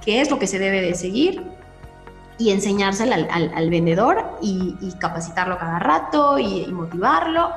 qué 0.02 0.20
es 0.20 0.30
lo 0.30 0.38
que 0.38 0.46
se 0.46 0.58
debe 0.58 0.80
de 0.80 0.94
seguir 0.94 1.42
y 2.38 2.50
enseñárselo 2.50 3.14
al, 3.14 3.70
vendedor 3.70 4.38
y, 4.40 4.74
capacitarlo 4.98 5.58
cada 5.58 5.78
rato 5.78 6.38
y, 6.38 6.66
motivarlo 6.66 7.50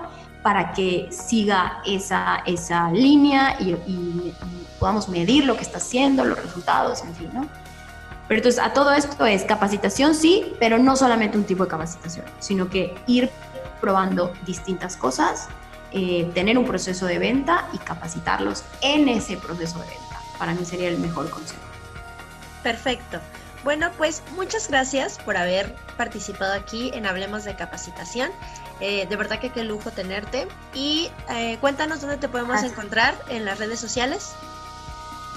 para 0.43 0.71
que 0.71 1.07
siga 1.11 1.81
esa, 1.85 2.43
esa 2.45 2.91
línea 2.91 3.57
y, 3.59 4.33
podamos 4.79 5.09
medir 5.09 5.45
lo 5.45 5.55
que 5.55 5.63
está 5.63 5.77
haciendo, 5.77 6.23
los 6.23 6.41
resultados, 6.41 7.03
en 7.03 7.15
fin, 7.15 7.29
¿no? 7.33 7.47
Pero 8.27 8.39
entonces 8.39 8.61
a 8.61 8.73
todo 8.73 8.91
esto 8.93 9.25
es 9.25 9.43
capacitación, 9.43 10.13
sí, 10.13 10.53
pero 10.59 10.77
no 10.77 10.95
solamente 10.95 11.37
un 11.37 11.45
tipo 11.45 11.63
de 11.63 11.69
capacitación, 11.69 12.25
sino 12.39 12.69
que 12.69 12.93
ir 13.07 13.31
probando 13.81 14.33
distintas 14.45 14.97
cosas, 14.97 15.47
eh, 15.91 16.29
tener 16.33 16.57
un 16.57 16.65
proceso 16.65 17.05
de 17.05 17.19
venta 17.19 17.67
y 17.73 17.77
capacitarlos 17.77 18.63
en 18.81 19.07
ese 19.07 19.37
proceso 19.37 19.79
de 19.79 19.85
venta. 19.85 20.19
Para 20.37 20.53
mí 20.53 20.65
sería 20.65 20.89
el 20.89 20.99
mejor 20.99 21.29
consejo. 21.29 21.61
Perfecto. 22.61 23.19
Bueno, 23.63 23.91
pues 23.97 24.23
muchas 24.35 24.69
gracias 24.69 25.17
por 25.19 25.35
haber 25.35 25.75
participado 25.97 26.53
aquí 26.53 26.91
en 26.93 27.05
Hablemos 27.05 27.43
de 27.43 27.55
Capacitación. 27.55 28.29
Eh, 28.79 29.07
de 29.09 29.15
verdad 29.15 29.39
que 29.39 29.49
qué 29.49 29.63
lujo 29.63 29.91
tenerte. 29.91 30.47
Y 30.73 31.09
eh, 31.29 31.57
cuéntanos 31.59 32.01
dónde 32.01 32.17
te 32.17 32.27
podemos 32.27 32.63
encontrar 32.63 33.15
en 33.29 33.45
las 33.45 33.59
redes 33.59 33.79
sociales. 33.79 34.33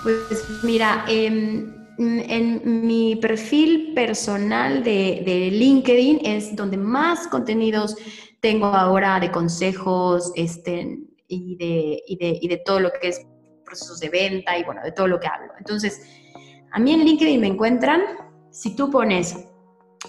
Pues 0.02 0.44
mira, 0.62 1.04
en, 1.08 1.78
mi 1.98 3.16
perfil 3.16 3.92
personal 3.94 4.82
de, 4.82 5.50
LinkedIn 5.52 6.20
es 6.24 6.56
donde 6.56 6.78
más 6.78 7.26
contenidos 7.28 7.94
tengo 8.40 8.66
ahora 8.66 9.20
de 9.20 9.30
consejos 9.30 10.32
este, 10.34 10.98
y, 11.28 11.56
de, 11.56 12.02
y, 12.06 12.16
de, 12.16 12.38
y 12.40 12.48
de 12.48 12.56
todo 12.64 12.80
lo 12.80 12.90
que 12.90 13.08
es 13.08 13.20
procesos 13.66 14.00
de 14.00 14.08
venta 14.08 14.56
y 14.56 14.64
bueno, 14.64 14.82
de 14.82 14.92
todo 14.92 15.06
lo 15.08 15.20
que 15.20 15.26
hablo. 15.26 15.52
Entonces, 15.58 16.00
a 16.72 16.78
mí 16.78 16.92
en 16.92 17.04
LinkedIn 17.04 17.40
me 17.40 17.48
encuentran, 17.48 18.02
si 18.50 18.74
tú 18.76 18.90
pones 18.90 19.46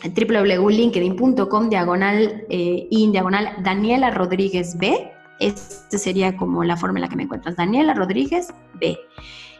www.linkedin.com 0.03 1.69
diagonal 1.69 2.45
eh, 2.49 2.87
in 2.89 3.11
diagonal 3.11 3.55
Daniela 3.63 4.11
Rodríguez 4.11 4.77
B, 4.77 5.11
esta 5.39 5.97
sería 5.97 6.37
como 6.37 6.63
la 6.63 6.77
forma 6.77 6.99
en 6.99 7.01
la 7.01 7.09
que 7.09 7.15
me 7.15 7.23
encuentras, 7.23 7.55
Daniela 7.55 7.93
Rodríguez 7.93 8.53
B. 8.75 8.97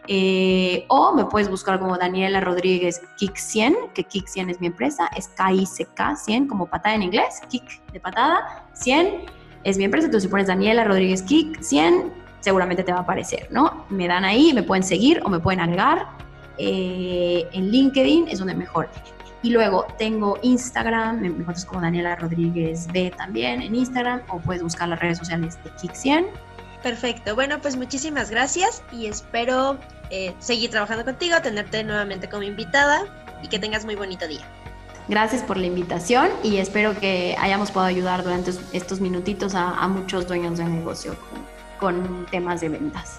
Eh, 0.07 0.85
o 0.87 1.13
me 1.13 1.25
puedes 1.25 1.49
buscar 1.49 1.79
como 1.79 1.97
Daniela 1.97 2.39
Rodríguez 2.41 3.01
Kick 3.17 3.35
100, 3.35 3.75
que 3.93 4.03
Kick 4.03 4.27
100 4.27 4.49
es 4.49 4.61
mi 4.61 4.67
empresa, 4.67 5.07
es 5.15 5.27
K-I-C-K 5.29 6.15
100, 6.15 6.47
como 6.47 6.67
patada 6.67 6.95
en 6.95 7.03
inglés, 7.03 7.41
Kick 7.49 7.85
de 7.91 7.99
patada, 7.99 8.67
100 8.73 9.25
es 9.63 9.77
mi 9.77 9.83
empresa, 9.83 10.05
entonces 10.05 10.27
si 10.27 10.31
pones 10.31 10.47
Daniela 10.47 10.83
Rodríguez 10.83 11.21
Kick 11.21 11.61
100, 11.61 12.13
seguramente 12.39 12.83
te 12.83 12.91
va 12.91 12.99
a 12.99 13.01
aparecer, 13.01 13.47
¿no? 13.51 13.85
Me 13.89 14.07
dan 14.07 14.25
ahí, 14.25 14.53
me 14.53 14.63
pueden 14.63 14.83
seguir 14.83 15.21
o 15.23 15.29
me 15.29 15.39
pueden 15.39 15.59
agregar 15.59 16.07
eh, 16.61 17.47
en 17.53 17.71
LinkedIn 17.71 18.27
es 18.27 18.39
donde 18.39 18.53
mejor. 18.53 18.89
Y 19.43 19.49
luego 19.49 19.87
tengo 19.97 20.37
Instagram, 20.43 21.21
me 21.21 21.27
encuentras 21.27 21.65
como 21.65 21.81
Daniela 21.81 22.15
Rodríguez 22.15 22.87
B 22.93 23.11
también 23.17 23.61
en 23.61 23.73
Instagram, 23.73 24.21
o 24.29 24.39
puedes 24.39 24.61
buscar 24.61 24.87
las 24.89 24.99
redes 24.99 25.17
sociales 25.17 25.57
de 25.63 25.71
Kik100. 25.71 26.27
Perfecto, 26.83 27.35
bueno, 27.35 27.59
pues 27.59 27.75
muchísimas 27.75 28.29
gracias 28.29 28.83
y 28.91 29.07
espero 29.07 29.77
eh, 30.09 30.33
seguir 30.39 30.69
trabajando 30.69 31.05
contigo, 31.05 31.41
tenerte 31.41 31.83
nuevamente 31.83 32.29
como 32.29 32.43
invitada 32.43 33.03
y 33.41 33.47
que 33.47 33.59
tengas 33.59 33.85
muy 33.85 33.95
bonito 33.95 34.27
día. 34.27 34.45
Gracias 35.07 35.41
por 35.41 35.57
la 35.57 35.65
invitación 35.65 36.29
y 36.43 36.57
espero 36.57 36.97
que 36.99 37.35
hayamos 37.39 37.71
podido 37.71 37.87
ayudar 37.87 38.23
durante 38.23 38.51
estos 38.71 39.01
minutitos 39.01 39.55
a, 39.55 39.87
muchos 39.87 40.27
dueños 40.27 40.57
de 40.57 40.65
negocio 40.65 41.15
con 41.79 42.25
temas 42.29 42.61
de 42.61 42.69
ventas. 42.69 43.17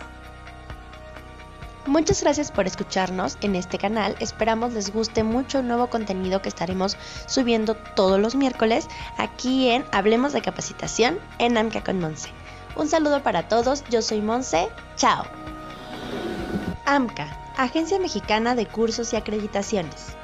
Muchas 1.87 2.23
gracias 2.23 2.53
por 2.53 2.69
escucharnos 2.69 3.37
en 3.41 3.57
este 3.57 3.77
canal. 3.77 4.15
Esperamos 4.21 4.73
les 4.73 4.93
guste 4.93 5.25
mucho 5.25 5.59
el 5.59 5.67
nuevo 5.67 5.89
contenido 5.89 6.41
que 6.41 6.49
estaremos 6.49 6.97
subiendo 7.27 7.75
todos 7.75 8.21
los 8.21 8.37
miércoles 8.37 8.87
aquí 9.19 9.69
en 9.69 9.85
Hablemos 9.91 10.33
de 10.33 10.43
Capacitación 10.43 11.19
en 11.39 11.57
AMCA 11.59 11.83
con 11.83 11.99
Monse. 11.99 12.31
Un 12.77 12.89
saludo 12.89 13.23
para 13.25 13.49
todos, 13.49 13.83
yo 13.91 14.01
soy 14.01 14.21
Monse, 14.21 14.69
chao. 14.97 15.25
AMCA, 16.87 17.27
Agencia 17.57 17.99
Mexicana 17.99 18.55
de 18.55 18.67
Cursos 18.67 19.13
y 19.13 19.17
Acreditaciones. 19.17 20.17